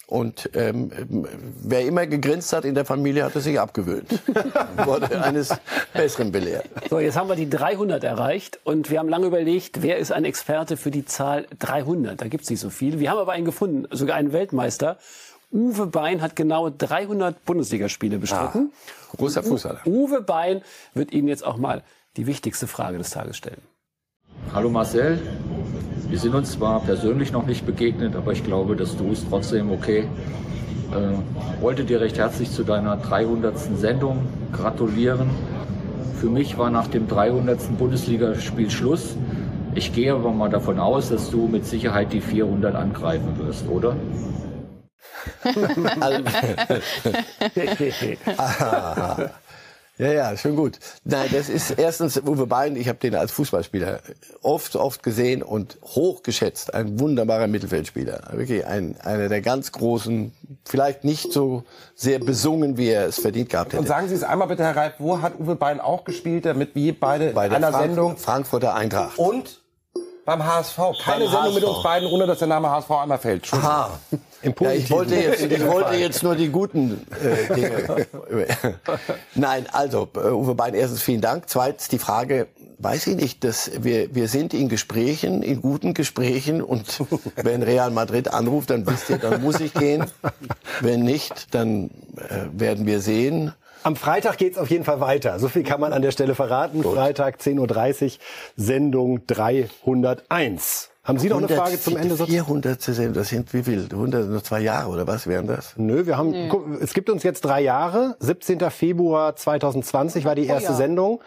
[0.08, 0.90] und ähm,
[1.62, 4.08] wer immer gegrinst hat in der Familie, hat es sich abgewöhnt.
[4.86, 5.54] Wurde eines
[5.92, 6.64] Besseren belehrt.
[6.88, 10.24] So, jetzt haben wir die 300 erreicht und wir haben lange überlegt, wer ist ein
[10.24, 12.18] Experte für die Zahl 300?
[12.18, 13.00] Da gibt es nicht so viele.
[13.00, 14.96] Wir haben aber einen gefunden, sogar einen Weltmeister.
[15.52, 18.72] Uwe Bein hat genau 300 Bundesligaspiele bestritten.
[18.72, 19.86] Ah, großer Fußballer.
[19.86, 20.62] Uwe Bein
[20.94, 21.82] wird Ihnen jetzt auch mal
[22.16, 23.60] die wichtigste Frage des Tages stellen.
[24.54, 25.20] Hallo Marcel,
[26.08, 29.70] wir sind uns zwar persönlich noch nicht begegnet, aber ich glaube, dass du es trotzdem
[29.70, 30.08] okay.
[30.90, 33.58] Äh, wollte dir recht herzlich zu deiner 300.
[33.58, 35.28] Sendung gratulieren.
[36.18, 37.76] Für mich war nach dem 300.
[37.78, 39.16] Bundesligaspiel Schluss.
[39.74, 43.94] Ich gehe aber mal davon aus, dass du mit Sicherheit die 400 angreifen wirst, oder?
[49.98, 50.78] Ja, ja, schon gut.
[51.04, 52.76] Nein, das ist erstens Uwe Bein.
[52.76, 54.00] Ich habe den als Fußballspieler
[54.42, 56.72] oft, oft gesehen und hochgeschätzt.
[56.72, 58.28] Ein wunderbarer Mittelfeldspieler.
[58.32, 60.32] Wirklich ein, einer der ganz großen,
[60.64, 61.64] vielleicht nicht so
[61.96, 63.80] sehr besungen, wie er es verdient gehabt hätte.
[63.80, 66.76] Und sagen Sie es einmal bitte, Herr Reif, wo hat Uwe Bein auch gespielt, damit
[66.76, 68.16] wir beide Bei in einer Frank Sendung...
[68.16, 69.18] Frankfurter Eintracht.
[69.18, 69.60] Und
[70.24, 70.76] beim HSV.
[71.02, 71.54] Keine Beim Sendung HSV.
[71.54, 73.52] mit uns beiden, ohne dass der Name HSV einmal fällt.
[73.52, 73.98] Aha.
[74.42, 78.06] Im Ja, ich wollte jetzt, ich wollte jetzt nur die guten äh, Dinge.
[79.34, 81.44] Nein, also äh, Uwe Bein, erstens vielen Dank.
[81.48, 82.46] Zweitens die Frage,
[82.78, 87.02] weiß ich nicht, dass wir wir sind in Gesprächen, in guten Gesprächen und
[87.36, 90.04] wenn Real Madrid anruft, dann wisst ihr, dann muss ich gehen.
[90.80, 93.52] Wenn nicht, dann äh, werden wir sehen.
[93.82, 95.38] Am Freitag geht's auf jeden Fall weiter.
[95.38, 96.82] So viel kann man an der Stelle verraten.
[96.82, 98.10] Freitag 10.30 Uhr,
[98.56, 100.90] Sendung 301.
[101.08, 102.18] Haben Sie noch eine Frage zum Ende?
[102.18, 102.82] 400.
[102.82, 103.88] Sendung, das sind wie viel?
[103.90, 105.72] 100, nur zwei Jahre oder was wären das?
[105.78, 108.16] Nö, wir haben, guck, es gibt uns jetzt drei Jahre.
[108.20, 108.60] 17.
[108.70, 110.76] Februar 2020 war die erste Jahr.
[110.76, 111.22] Sendung.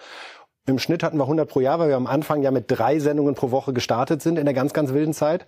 [0.68, 3.34] Im Schnitt hatten wir 100 pro Jahr, weil wir am Anfang ja mit drei Sendungen
[3.34, 5.48] pro Woche gestartet sind in der ganz, ganz wilden Zeit.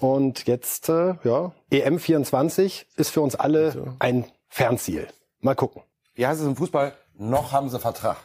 [0.00, 5.06] Und jetzt, äh, ja, EM 24 ist für uns alle ein Fernziel.
[5.40, 5.82] Mal gucken.
[6.14, 6.94] wie heißt es im Fußball?
[7.18, 8.16] Noch haben sie Vertrag.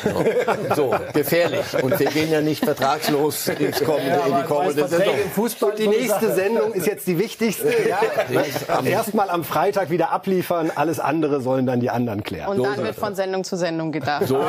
[0.76, 1.82] So, gefährlich.
[1.82, 5.14] Und wir gehen ja nicht vertragslos ins kommende, in die kommende Saison.
[5.34, 7.72] Fußball, die nächste Sendung ist jetzt die wichtigste.
[7.92, 8.82] Ja.
[8.84, 12.48] Erstmal am Freitag wieder abliefern, alles andere sollen dann die anderen klären.
[12.48, 14.26] Und dann wird von Sendung zu Sendung gedacht.
[14.26, 14.40] So.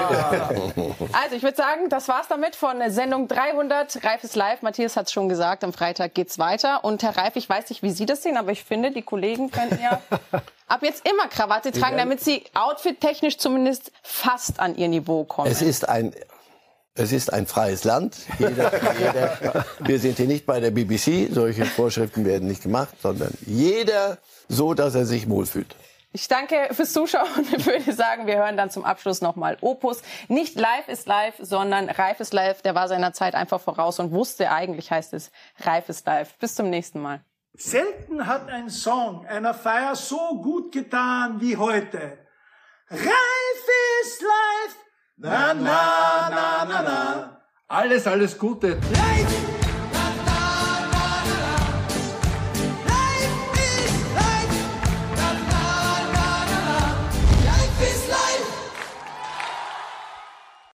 [1.11, 4.03] Also ich würde sagen, das war's damit von Sendung 300.
[4.03, 4.61] Reif ist live.
[4.61, 6.83] Matthias hat es schon gesagt, am Freitag geht's weiter.
[6.83, 9.51] Und Herr Reif, ich weiß nicht, wie Sie das sehen, aber ich finde, die Kollegen
[9.51, 10.01] könnten ja
[10.67, 15.51] ab jetzt immer Krawatte tragen, damit sie outfit-technisch zumindest fast an ihr Niveau kommen.
[15.51, 16.13] Es ist ein
[16.95, 18.17] es ist ein freies Land.
[18.37, 21.27] Jeder, jeder, wir sind hier nicht bei der BBC.
[21.31, 25.75] Solche Vorschriften werden nicht gemacht, sondern jeder so, dass er sich wohlfühlt.
[26.11, 30.03] Ich danke fürs Zuschauen und würde sagen, wir hören dann zum Abschluss nochmal Opus.
[30.27, 32.61] Nicht live ist live, sondern Reif ist live.
[32.61, 36.37] Der war seiner Zeit einfach voraus und wusste, eigentlich heißt es Reif ist live.
[36.37, 37.21] Bis zum nächsten Mal.
[37.55, 42.17] Selten hat ein Song einer Feier so gut getan wie heute.
[42.89, 43.65] Reif
[44.01, 44.75] ist live.
[45.17, 47.41] Na, na, na, na, na.
[47.67, 48.69] Alles, alles Gute.
[48.69, 49.52] Live